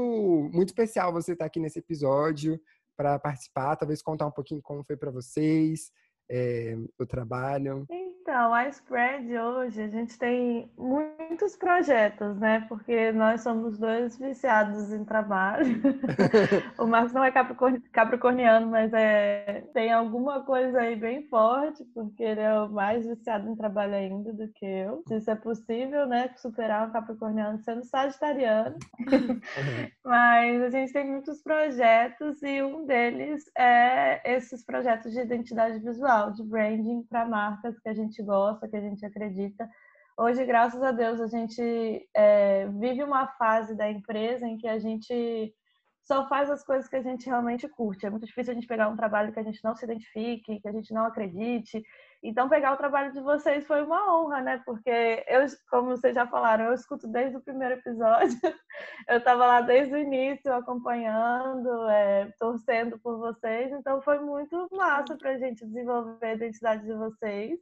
muito 0.50 0.68
especial 0.68 1.12
você 1.12 1.32
estar 1.32 1.44
aqui 1.44 1.60
nesse 1.60 1.78
episódio 1.78 2.58
para 2.96 3.18
participar, 3.18 3.76
talvez 3.76 4.00
contar 4.00 4.26
um 4.26 4.30
pouquinho 4.30 4.62
como 4.62 4.82
foi 4.82 4.96
para 4.96 5.10
vocês, 5.10 5.90
é, 6.30 6.74
o 6.98 7.04
trabalho. 7.04 7.84
Então, 8.28 8.52
a 8.52 8.66
Spread 8.66 9.38
hoje, 9.38 9.82
a 9.82 9.86
gente 9.86 10.18
tem 10.18 10.68
muitos 10.76 11.54
projetos, 11.54 12.36
né? 12.40 12.66
Porque 12.68 13.12
nós 13.12 13.42
somos 13.42 13.78
dois 13.78 14.18
viciados 14.18 14.92
em 14.92 15.04
trabalho. 15.04 15.80
o 16.76 16.88
Marcos 16.88 17.12
não 17.12 17.22
é 17.22 17.30
capricor- 17.30 17.80
capricorniano, 17.92 18.66
mas 18.66 18.92
é, 18.92 19.62
tem 19.72 19.92
alguma 19.92 20.42
coisa 20.42 20.80
aí 20.80 20.96
bem 20.96 21.28
forte, 21.28 21.84
porque 21.94 22.20
ele 22.20 22.40
é 22.40 22.52
o 22.58 22.68
mais 22.68 23.06
viciado 23.06 23.48
em 23.48 23.54
trabalho 23.54 23.94
ainda 23.94 24.32
do 24.32 24.48
que 24.48 24.66
eu. 24.66 25.04
Se 25.06 25.18
isso 25.18 25.30
é 25.30 25.36
possível, 25.36 26.04
né? 26.08 26.28
Superar 26.36 26.88
um 26.88 26.90
capricorniano 26.90 27.60
sendo 27.60 27.84
sagitariano. 27.84 28.74
Mas 30.04 30.62
a 30.62 30.70
gente 30.70 30.92
tem 30.92 31.08
muitos 31.08 31.40
projetos 31.42 32.42
e 32.42 32.60
um 32.60 32.86
deles 32.86 33.44
é 33.56 34.34
esses 34.34 34.64
projetos 34.64 35.12
de 35.12 35.20
identidade 35.20 35.78
visual, 35.78 36.32
de 36.32 36.42
branding 36.42 37.04
para 37.08 37.24
marcas 37.24 37.78
que 37.78 37.88
a 37.88 37.94
gente 37.94 38.15
gosta, 38.22 38.68
que 38.68 38.76
a 38.76 38.80
gente 38.80 39.04
acredita. 39.04 39.68
Hoje, 40.18 40.44
graças 40.44 40.82
a 40.82 40.92
Deus, 40.92 41.20
a 41.20 41.26
gente 41.26 42.08
é, 42.14 42.66
vive 42.68 43.02
uma 43.02 43.26
fase 43.36 43.74
da 43.74 43.90
empresa 43.90 44.46
em 44.46 44.56
que 44.56 44.66
a 44.66 44.78
gente 44.78 45.54
só 46.06 46.28
faz 46.28 46.48
as 46.48 46.64
coisas 46.64 46.88
que 46.88 46.94
a 46.94 47.02
gente 47.02 47.26
realmente 47.26 47.68
curte. 47.68 48.06
É 48.06 48.10
muito 48.10 48.24
difícil 48.24 48.52
a 48.52 48.54
gente 48.54 48.66
pegar 48.66 48.88
um 48.88 48.96
trabalho 48.96 49.32
que 49.32 49.40
a 49.40 49.42
gente 49.42 49.62
não 49.64 49.74
se 49.74 49.84
identifique, 49.84 50.60
que 50.60 50.68
a 50.68 50.72
gente 50.72 50.94
não 50.94 51.04
acredite. 51.04 51.82
Então, 52.22 52.48
pegar 52.48 52.72
o 52.72 52.76
trabalho 52.76 53.12
de 53.12 53.20
vocês 53.20 53.66
foi 53.66 53.82
uma 53.82 54.14
honra, 54.14 54.40
né? 54.40 54.62
Porque 54.64 55.24
eu, 55.26 55.44
como 55.68 55.88
vocês 55.88 56.14
já 56.14 56.24
falaram, 56.26 56.66
eu 56.66 56.74
escuto 56.74 57.08
desde 57.08 57.36
o 57.36 57.42
primeiro 57.42 57.74
episódio. 57.74 58.38
Eu 59.08 59.18
estava 59.18 59.46
lá 59.46 59.60
desde 59.62 59.94
o 59.94 59.98
início 59.98 60.52
acompanhando, 60.52 61.88
é, 61.88 62.30
torcendo 62.38 62.98
por 62.98 63.18
vocês. 63.18 63.72
Então, 63.72 64.02
foi 64.02 64.18
muito 64.20 64.68
massa 64.70 65.16
para 65.16 65.30
a 65.30 65.38
gente 65.38 65.64
desenvolver 65.66 66.26
a 66.26 66.34
identidade 66.34 66.84
de 66.84 66.92
vocês. 66.92 67.58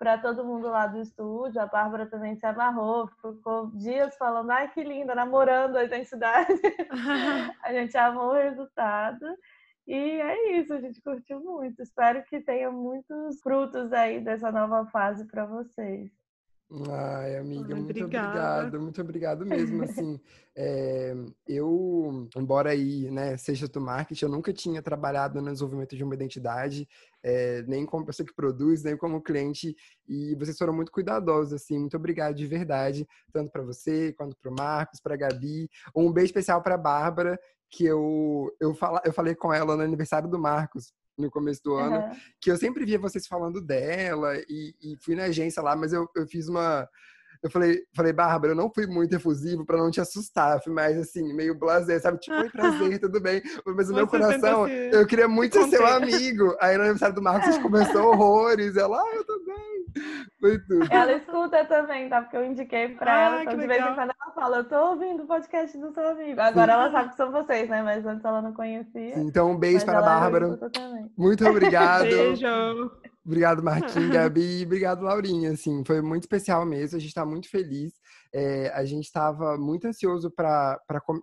Para 0.00 0.16
todo 0.16 0.46
mundo 0.46 0.66
lá 0.70 0.86
do 0.86 0.98
estúdio, 0.98 1.60
a 1.60 1.66
Bárbara 1.66 2.06
também 2.06 2.34
se 2.34 2.46
amarrou, 2.46 3.06
ficou 3.06 3.70
dias 3.72 4.16
falando, 4.16 4.50
ai 4.50 4.72
que 4.72 4.82
linda, 4.82 5.14
namorando 5.14 5.76
a 5.76 5.84
identidade. 5.84 6.54
a 7.62 7.72
gente 7.74 7.94
amou 7.98 8.30
o 8.30 8.32
resultado. 8.32 9.26
E 9.86 9.94
é 9.94 10.58
isso, 10.58 10.72
a 10.72 10.80
gente 10.80 11.02
curtiu 11.02 11.40
muito. 11.40 11.82
Espero 11.82 12.24
que 12.24 12.40
tenha 12.40 12.70
muitos 12.70 13.42
frutos 13.42 13.92
aí 13.92 14.20
dessa 14.20 14.50
nova 14.50 14.86
fase 14.86 15.26
para 15.26 15.44
vocês. 15.44 16.10
Ai, 16.88 17.36
amiga, 17.36 17.74
Ai, 17.74 17.80
muito 17.80 17.90
obrigada. 17.90 18.58
obrigado, 18.60 18.80
muito 18.80 19.00
obrigado 19.00 19.46
mesmo, 19.46 19.82
assim, 19.82 20.20
é, 20.54 21.16
eu, 21.48 22.28
embora 22.36 22.70
aí, 22.70 23.10
né, 23.10 23.36
seja 23.36 23.66
do 23.66 23.80
marketing, 23.80 24.26
eu 24.26 24.30
nunca 24.30 24.52
tinha 24.52 24.80
trabalhado 24.80 25.40
no 25.42 25.50
desenvolvimento 25.50 25.96
de 25.96 26.04
uma 26.04 26.14
identidade, 26.14 26.88
é, 27.24 27.62
nem 27.62 27.84
como 27.84 28.06
pessoa 28.06 28.24
que 28.24 28.34
produz, 28.34 28.84
nem 28.84 28.96
como 28.96 29.20
cliente, 29.20 29.74
e 30.08 30.36
vocês 30.36 30.56
foram 30.56 30.72
muito 30.72 30.92
cuidadosos, 30.92 31.54
assim, 31.54 31.76
muito 31.76 31.96
obrigado 31.96 32.36
de 32.36 32.46
verdade, 32.46 33.04
tanto 33.32 33.50
para 33.50 33.62
você, 33.62 34.12
quanto 34.12 34.36
para 34.36 34.50
o 34.50 34.54
Marcos, 34.54 35.00
para 35.00 35.14
a 35.14 35.18
Gabi, 35.18 35.68
um 35.94 36.12
beijo 36.12 36.26
especial 36.26 36.62
para 36.62 36.76
a 36.76 36.78
Bárbara, 36.78 37.36
que 37.68 37.84
eu, 37.84 38.54
eu, 38.60 38.74
fala, 38.74 39.02
eu 39.04 39.12
falei 39.12 39.34
com 39.34 39.52
ela 39.52 39.76
no 39.76 39.82
aniversário 39.82 40.28
do 40.28 40.38
Marcos, 40.38 40.92
no 41.20 41.30
começo 41.30 41.62
do 41.62 41.74
ano, 41.74 41.96
Aham. 41.96 42.16
que 42.40 42.50
eu 42.50 42.56
sempre 42.56 42.84
via 42.84 42.98
vocês 42.98 43.26
falando 43.26 43.60
dela 43.60 44.34
e, 44.48 44.74
e 44.82 44.96
fui 45.00 45.14
na 45.14 45.24
agência 45.24 45.62
lá, 45.62 45.76
mas 45.76 45.92
eu, 45.92 46.08
eu 46.16 46.26
fiz 46.26 46.48
uma. 46.48 46.88
Eu 47.42 47.50
falei, 47.50 47.82
falei, 47.94 48.12
Bárbara, 48.12 48.52
eu 48.52 48.56
não 48.56 48.70
fui 48.70 48.86
muito 48.86 49.14
efusivo 49.16 49.64
pra 49.64 49.78
não 49.78 49.90
te 49.90 49.98
assustar, 49.98 50.60
mais 50.66 50.98
assim, 50.98 51.32
meio 51.32 51.54
blasé, 51.58 51.98
sabe? 51.98 52.18
Tipo, 52.18 52.36
oi, 52.36 52.50
prazer, 52.50 52.98
tudo 53.00 53.18
bem. 53.18 53.40
Mas 53.64 53.88
o 53.88 53.94
meu 53.94 54.06
coração, 54.06 54.66
se- 54.66 54.90
eu 54.92 55.06
queria 55.06 55.26
muito 55.26 55.54
ser 55.54 55.68
seu 55.70 55.86
amigo. 55.86 56.54
Aí 56.60 56.76
no 56.76 56.82
aniversário 56.82 57.14
do 57.14 57.22
Marcos 57.22 57.48
a 57.48 57.52
gente 57.52 57.62
começou 58.02 58.08
horrores. 58.08 58.76
Ela, 58.76 59.00
ah, 59.00 59.14
eu 59.14 59.24
também. 59.24 59.69
Foi 60.40 60.58
tudo. 60.60 60.86
Ela 60.90 61.12
escuta 61.12 61.64
também, 61.64 62.08
tá? 62.08 62.22
Porque 62.22 62.36
eu 62.36 62.44
indiquei 62.44 62.88
pra 62.90 63.12
Ah, 63.12 63.20
ela. 63.20 63.42
Então, 63.42 63.58
de 63.58 63.66
vez 63.66 63.80
em 63.80 63.94
quando 63.94 63.98
ela 63.98 64.34
fala, 64.34 64.56
eu 64.58 64.64
tô 64.64 64.76
ouvindo 64.90 65.22
o 65.22 65.26
podcast 65.26 65.76
do 65.78 65.92
seu 65.92 66.08
amigo. 66.08 66.40
Agora 66.40 66.72
ela 66.72 66.90
sabe 66.90 67.10
que 67.10 67.16
são 67.16 67.30
vocês, 67.30 67.68
né? 67.68 67.82
Mas 67.82 68.04
antes 68.06 68.24
ela 68.24 68.42
não 68.42 68.52
conhecia. 68.52 69.18
Então, 69.18 69.50
um 69.50 69.58
beijo 69.58 69.84
para 69.84 69.98
a 69.98 70.02
Bárbara. 70.02 70.58
Muito 71.16 71.46
obrigado. 71.46 72.04
Beijo. 72.10 72.46
Obrigado, 73.24 73.62
Marquinhos, 73.62 74.10
Gabi, 74.10 74.64
obrigado, 74.64 75.02
Laurinha. 75.02 75.52
Assim, 75.52 75.84
foi 75.84 76.00
muito 76.00 76.22
especial 76.22 76.64
mesmo, 76.64 76.96
a 76.96 77.00
gente 77.00 77.10
está 77.10 77.24
muito 77.24 77.48
feliz. 77.48 77.92
É, 78.32 78.70
a 78.74 78.84
gente 78.84 79.04
estava 79.04 79.56
muito 79.58 79.86
ansioso 79.86 80.30
para 80.30 80.78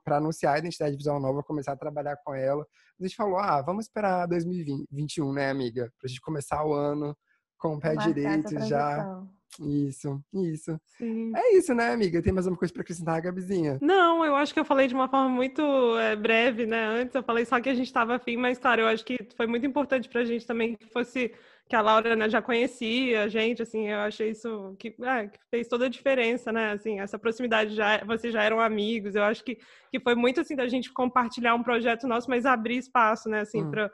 anunciar 0.06 0.56
a 0.56 0.60
identidade 0.60 0.96
visual 0.96 1.20
nova, 1.20 1.42
começar 1.44 1.72
a 1.72 1.78
trabalhar 1.78 2.18
com 2.24 2.34
ela. 2.34 2.66
A 3.00 3.04
gente 3.04 3.16
falou, 3.16 3.38
ah, 3.38 3.62
vamos 3.62 3.86
esperar 3.86 4.28
2021, 4.28 5.34
né, 5.34 5.50
amiga? 5.50 5.92
Para 6.00 6.06
a 6.06 6.08
gente 6.08 6.22
começar 6.22 6.64
o 6.64 6.74
ano 6.74 7.16
com 7.58 7.76
o 7.76 7.80
pé 7.80 7.96
direito 7.96 8.60
já. 8.68 9.24
Isso, 9.60 10.22
isso. 10.34 10.80
Sim. 10.98 11.32
É 11.36 11.58
isso, 11.58 11.74
né, 11.74 11.92
amiga? 11.92 12.22
Tem 12.22 12.32
mais 12.32 12.46
alguma 12.46 12.60
coisa 12.60 12.74
para 12.74 12.82
acrescentar, 12.82 13.22
Gabizinha? 13.22 13.80
Não, 13.82 14.24
eu 14.24 14.36
acho 14.36 14.54
que 14.54 14.60
eu 14.60 14.66
falei 14.66 14.88
de 14.88 14.94
uma 14.94 15.08
forma 15.08 15.30
muito 15.30 15.62
é, 15.98 16.16
breve, 16.16 16.66
né? 16.66 16.86
Antes 16.86 17.16
eu 17.16 17.24
falei 17.24 17.44
só 17.46 17.60
que 17.60 17.70
a 17.70 17.74
gente 17.74 17.88
estava 17.88 18.16
afim, 18.16 18.38
mas 18.38 18.60
claro, 18.60 18.82
eu 18.82 18.88
acho 18.88 19.04
que 19.04 19.18
foi 19.36 19.48
muito 19.48 19.66
importante 19.66 20.10
para 20.10 20.22
a 20.22 20.26
gente 20.26 20.46
também 20.46 20.76
que 20.76 20.86
fosse 20.88 21.32
que 21.68 21.76
a 21.76 21.82
Laura 21.82 22.16
né, 22.16 22.30
já 22.30 22.42
conhecia 22.42 23.24
a 23.24 23.28
gente, 23.28 23.62
assim, 23.62 23.90
eu 23.90 24.00
achei 24.00 24.30
isso 24.30 24.74
que, 24.80 24.96
é, 25.02 25.28
que, 25.28 25.38
fez 25.52 25.68
toda 25.68 25.86
a 25.86 25.90
diferença, 25.90 26.52
né? 26.52 26.72
Assim, 26.72 27.00
essa 27.00 27.20
proximidade 27.20 27.76
já, 27.76 28.04
vocês 28.06 28.32
já 28.32 28.42
eram 28.42 28.62
amigos. 28.62 29.16
Eu 29.16 29.24
acho 29.24 29.44
que, 29.44 29.58
que 29.92 30.00
foi 30.00 30.16
muito 30.16 30.40
assim 30.40 30.56
da 30.56 30.68
gente 30.68 30.92
compartilhar 30.94 31.56
um 31.56 31.64
projeto 31.64 32.08
nosso, 32.08 32.30
mas 32.30 32.46
abrir 32.46 32.78
espaço, 32.78 33.28
né? 33.28 33.42
Assim, 33.42 33.64
hum. 33.64 33.72
para 33.72 33.92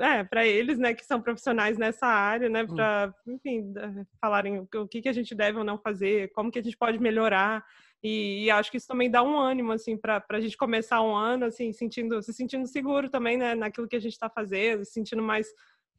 é, 0.00 0.22
para 0.22 0.46
eles, 0.46 0.78
né, 0.78 0.94
que 0.94 1.04
são 1.04 1.20
profissionais 1.20 1.76
nessa 1.76 2.06
área, 2.06 2.48
né, 2.48 2.64
para, 2.64 3.12
enfim, 3.26 3.72
falarem 4.20 4.60
o 4.60 4.88
que, 4.88 5.02
que 5.02 5.08
a 5.08 5.12
gente 5.12 5.34
deve 5.34 5.58
ou 5.58 5.64
não 5.64 5.78
fazer, 5.78 6.32
como 6.32 6.50
que 6.50 6.58
a 6.58 6.62
gente 6.62 6.76
pode 6.76 6.98
melhorar. 6.98 7.64
E, 8.02 8.44
e 8.44 8.50
acho 8.50 8.70
que 8.70 8.76
isso 8.76 8.86
também 8.86 9.10
dá 9.10 9.22
um 9.22 9.36
ânimo, 9.36 9.72
assim, 9.72 9.96
para 9.96 10.24
a 10.30 10.40
gente 10.40 10.56
começar 10.56 11.02
um 11.02 11.14
ano, 11.16 11.46
assim, 11.46 11.72
sentindo, 11.72 12.22
se 12.22 12.32
sentindo 12.32 12.66
seguro 12.66 13.10
também, 13.10 13.36
né, 13.36 13.54
naquilo 13.54 13.88
que 13.88 13.96
a 13.96 14.00
gente 14.00 14.12
está 14.12 14.30
fazendo, 14.30 14.84
se 14.84 14.92
sentindo 14.92 15.22
mais 15.22 15.48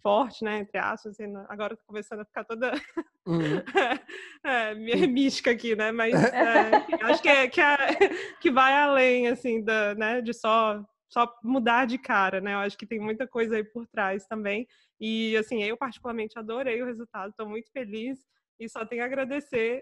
forte, 0.02 0.46
né, 0.46 0.60
entre 0.60 0.78
aspas, 0.78 1.12
assim, 1.12 1.34
agora 1.50 1.76
tô 1.76 1.84
começando 1.86 2.22
a 2.22 2.26
ficar 2.26 2.46
toda 2.46 2.72
uhum. 3.28 3.62
é, 4.46 4.74
mística 5.08 5.52
aqui, 5.52 5.76
né, 5.76 5.92
mas 5.92 6.14
é, 6.34 6.72
acho 7.04 7.22
que, 7.22 7.28
é, 7.28 7.48
que, 7.50 7.60
é, 7.60 7.76
que 8.40 8.50
vai 8.50 8.74
além, 8.74 9.28
assim, 9.28 9.62
da, 9.62 9.94
né, 9.96 10.22
de 10.22 10.34
só 10.34 10.82
só 11.10 11.34
mudar 11.44 11.86
de 11.86 11.98
cara, 11.98 12.40
né? 12.40 12.54
Eu 12.54 12.60
acho 12.60 12.78
que 12.78 12.86
tem 12.86 13.00
muita 13.00 13.28
coisa 13.28 13.56
aí 13.56 13.64
por 13.64 13.88
trás 13.88 14.26
também. 14.26 14.68
E, 15.00 15.36
assim, 15.38 15.64
eu 15.64 15.76
particularmente 15.76 16.38
adorei 16.38 16.82
o 16.82 16.86
resultado, 16.86 17.32
estou 17.32 17.48
muito 17.48 17.72
feliz 17.72 18.20
e 18.60 18.70
só 18.70 18.86
tenho 18.86 19.02
a 19.02 19.06
agradecer 19.06 19.82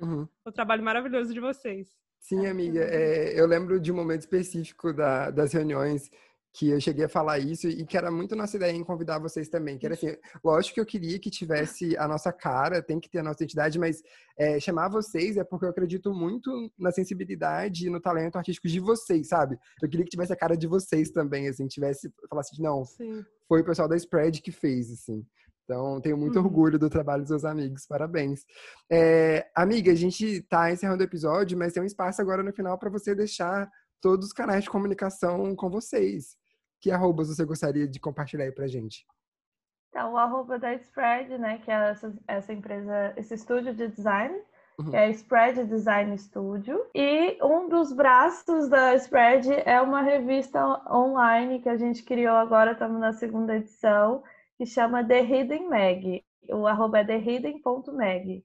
uhum. 0.00 0.26
o 0.44 0.52
trabalho 0.52 0.82
maravilhoso 0.82 1.32
de 1.32 1.40
vocês. 1.40 1.88
Sim, 2.18 2.46
amiga. 2.46 2.80
É, 2.80 3.38
eu 3.38 3.46
lembro 3.46 3.78
de 3.78 3.92
um 3.92 3.96
momento 3.96 4.20
específico 4.20 4.92
da, 4.92 5.30
das 5.30 5.52
reuniões 5.52 6.10
que 6.54 6.70
eu 6.70 6.80
cheguei 6.80 7.04
a 7.04 7.08
falar 7.08 7.40
isso 7.40 7.66
e 7.66 7.84
que 7.84 7.96
era 7.96 8.12
muito 8.12 8.36
nossa 8.36 8.56
ideia 8.56 8.70
em 8.70 8.84
convidar 8.84 9.18
vocês 9.18 9.48
também. 9.48 9.76
Que 9.76 9.86
era 9.86 9.96
assim, 9.96 10.14
lógico 10.42 10.74
que 10.74 10.80
eu 10.80 10.86
queria 10.86 11.18
que 11.18 11.28
tivesse 11.28 11.96
a 11.96 12.06
nossa 12.06 12.32
cara, 12.32 12.80
tem 12.80 13.00
que 13.00 13.10
ter 13.10 13.18
a 13.18 13.22
nossa 13.24 13.42
identidade, 13.42 13.76
mas 13.76 14.00
é, 14.38 14.60
chamar 14.60 14.88
vocês 14.88 15.36
é 15.36 15.42
porque 15.42 15.64
eu 15.64 15.70
acredito 15.70 16.14
muito 16.14 16.70
na 16.78 16.92
sensibilidade 16.92 17.88
e 17.88 17.90
no 17.90 18.00
talento 18.00 18.36
artístico 18.36 18.68
de 18.68 18.78
vocês, 18.78 19.28
sabe? 19.28 19.58
Eu 19.82 19.88
queria 19.88 20.04
que 20.04 20.12
tivesse 20.12 20.32
a 20.32 20.36
cara 20.36 20.56
de 20.56 20.68
vocês 20.68 21.10
também, 21.10 21.48
assim, 21.48 21.66
tivesse, 21.66 22.08
falasse, 22.30 22.62
não, 22.62 22.84
Sim. 22.84 23.24
foi 23.48 23.62
o 23.62 23.64
pessoal 23.64 23.88
da 23.88 23.96
Spread 23.96 24.40
que 24.40 24.52
fez, 24.52 24.92
assim. 24.92 25.26
Então, 25.64 26.00
tenho 26.00 26.16
muito 26.16 26.38
uhum. 26.38 26.44
orgulho 26.44 26.78
do 26.78 26.88
trabalho 26.88 27.22
dos 27.22 27.30
seus 27.30 27.44
amigos. 27.44 27.84
Parabéns. 27.86 28.44
É, 28.92 29.44
amiga, 29.56 29.90
a 29.90 29.96
gente 29.96 30.24
está 30.24 30.70
encerrando 30.70 31.02
o 31.02 31.06
episódio, 31.06 31.58
mas 31.58 31.72
tem 31.72 31.82
um 31.82 31.86
espaço 31.86 32.22
agora 32.22 32.44
no 32.44 32.52
final 32.52 32.78
para 32.78 32.90
você 32.90 33.12
deixar 33.12 33.68
todos 34.00 34.26
os 34.26 34.32
canais 34.32 34.62
de 34.62 34.70
comunicação 34.70 35.56
com 35.56 35.68
vocês 35.68 36.36
que 36.84 36.90
arrobas 36.90 37.28
você 37.28 37.46
gostaria 37.46 37.88
de 37.88 37.98
compartilhar 37.98 38.44
aí 38.44 38.52
pra 38.52 38.66
gente? 38.66 39.06
Então, 39.88 40.12
o 40.12 40.18
arroba 40.18 40.58
da 40.58 40.74
Spread, 40.74 41.38
né, 41.38 41.56
que 41.64 41.70
é 41.70 41.74
essa, 41.74 42.14
essa 42.28 42.52
empresa, 42.52 43.14
esse 43.16 43.32
estúdio 43.32 43.72
de 43.72 43.88
design, 43.88 44.38
uhum. 44.78 44.90
que 44.90 44.96
é 44.96 45.08
Spread 45.08 45.64
Design 45.64 46.18
Studio. 46.18 46.84
E 46.94 47.42
um 47.42 47.70
dos 47.70 47.90
braços 47.90 48.68
da 48.68 48.94
Spread 48.96 49.50
é 49.64 49.80
uma 49.80 50.02
revista 50.02 50.62
online 50.92 51.62
que 51.62 51.70
a 51.70 51.76
gente 51.78 52.02
criou 52.02 52.36
agora, 52.36 52.72
estamos 52.72 53.00
na 53.00 53.14
segunda 53.14 53.56
edição, 53.56 54.22
que 54.58 54.66
chama 54.66 55.02
The 55.02 55.22
Hidden 55.22 55.70
Mag. 55.70 56.22
O 56.50 56.66
arroba 56.66 56.98
é 56.98 57.04
thehidden.mag. 57.04 58.44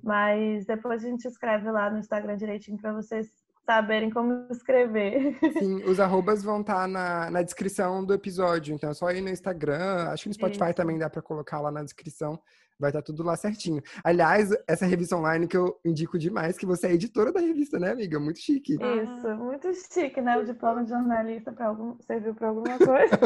Mas 0.00 0.64
depois 0.64 1.04
a 1.04 1.08
gente 1.08 1.24
escreve 1.26 1.68
lá 1.72 1.90
no 1.90 1.98
Instagram 1.98 2.36
direitinho 2.36 2.78
para 2.78 2.92
vocês 2.92 3.32
saberem 3.64 4.10
como 4.10 4.46
escrever. 4.50 5.38
Sim, 5.58 5.82
os 5.84 5.98
arrobas 6.00 6.42
vão 6.42 6.60
estar 6.60 6.82
tá 6.82 6.88
na, 6.88 7.30
na 7.30 7.42
descrição 7.42 8.04
do 8.04 8.14
episódio, 8.14 8.74
então 8.74 8.90
é 8.90 8.94
só 8.94 9.10
ir 9.10 9.20
no 9.20 9.28
Instagram, 9.28 10.08
acho 10.10 10.24
que 10.24 10.28
no 10.28 10.34
Spotify 10.34 10.66
Isso. 10.66 10.74
também 10.74 10.98
dá 10.98 11.08
para 11.08 11.22
colocar 11.22 11.60
lá 11.60 11.70
na 11.70 11.82
descrição, 11.82 12.38
vai 12.78 12.90
estar 12.90 13.00
tá 13.00 13.06
tudo 13.06 13.22
lá 13.22 13.36
certinho. 13.36 13.82
Aliás, 14.02 14.50
essa 14.66 14.86
revista 14.86 15.16
online 15.16 15.46
que 15.46 15.56
eu 15.56 15.78
indico 15.84 16.18
demais, 16.18 16.56
que 16.56 16.66
você 16.66 16.88
é 16.88 16.94
editora 16.94 17.32
da 17.32 17.40
revista, 17.40 17.78
né, 17.78 17.90
amiga? 17.92 18.18
Muito 18.18 18.40
chique. 18.40 18.74
Isso, 18.74 19.28
muito 19.36 19.68
chique, 19.92 20.20
né? 20.20 20.38
O 20.38 20.44
diploma 20.44 20.82
de 20.82 20.90
jornalista 20.90 21.52
para 21.52 21.66
algum... 21.66 21.96
serviu 22.00 22.34
para 22.34 22.48
alguma 22.48 22.78
coisa. 22.78 23.18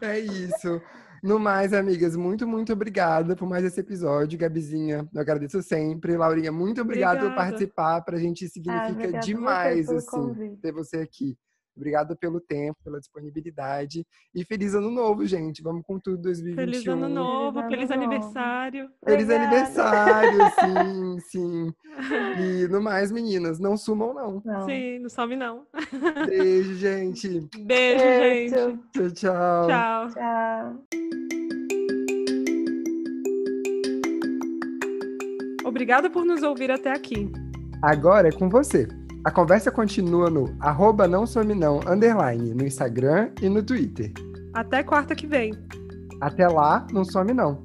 é 0.00 0.18
isso. 0.18 0.82
No 1.26 1.40
mais, 1.40 1.72
amigas, 1.72 2.14
muito, 2.14 2.46
muito 2.46 2.72
obrigada 2.72 3.34
por 3.34 3.48
mais 3.48 3.64
esse 3.64 3.80
episódio. 3.80 4.38
Gabizinha, 4.38 5.08
eu 5.12 5.20
agradeço 5.20 5.60
sempre. 5.60 6.16
Laurinha, 6.16 6.52
muito 6.52 6.80
obrigada, 6.80 7.18
por 7.18 7.34
participar. 7.34 8.00
Pra 8.02 8.16
gente 8.16 8.48
significa 8.48 9.18
ah, 9.18 9.20
demais, 9.20 9.88
assim, 9.88 10.06
convite. 10.06 10.56
ter 10.58 10.70
você 10.70 10.98
aqui. 10.98 11.36
Obrigada 11.76 12.16
pelo 12.16 12.40
tempo, 12.40 12.78
pela 12.82 12.98
disponibilidade. 12.98 14.06
E 14.34 14.44
feliz 14.44 14.74
ano 14.74 14.90
novo, 14.90 15.26
gente. 15.26 15.62
Vamos 15.62 15.82
com 15.86 16.00
tudo 16.00 16.22
2021. 16.22 16.64
Feliz 16.64 16.86
ano 16.86 17.08
novo, 17.08 17.60
feliz, 17.62 17.70
feliz 17.70 17.90
aniversário. 17.90 18.90
Feliz 19.04 19.30
aniversário, 19.30 20.38
sim, 20.60 21.20
sim. 21.20 21.74
E 22.40 22.68
no 22.68 22.80
mais, 22.80 23.12
meninas, 23.12 23.58
não 23.58 23.76
sumam, 23.76 24.14
não. 24.14 24.42
não. 24.44 24.64
Sim, 24.64 24.98
não 25.00 25.10
some, 25.10 25.36
não. 25.36 25.66
Beijo, 26.26 26.74
gente. 26.74 27.40
Beijo, 27.60 28.04
Beijo. 28.04 28.54
gente. 28.54 28.82
Tchau, 28.92 29.10
tchau. 29.10 29.66
Tchau. 29.66 30.10
Tchau. 30.10 30.86
Obrigada 35.64 36.08
por 36.08 36.24
nos 36.24 36.42
ouvir 36.42 36.70
até 36.70 36.90
aqui. 36.90 37.30
Agora 37.82 38.28
é 38.28 38.32
com 38.32 38.48
você. 38.48 38.88
A 39.26 39.30
conversa 39.32 39.72
continua 39.72 40.30
no 40.30 40.54
arroba 40.60 41.08
não 41.08 41.26
some 41.26 41.52
não, 41.52 41.80
underline, 41.80 42.54
no 42.54 42.64
Instagram 42.64 43.30
e 43.42 43.48
no 43.48 43.60
Twitter. 43.60 44.12
Até 44.54 44.84
quarta 44.84 45.16
que 45.16 45.26
vem. 45.26 45.52
Até 46.20 46.46
lá, 46.46 46.86
não 46.92 47.04
some 47.04 47.34
não. 47.34 47.60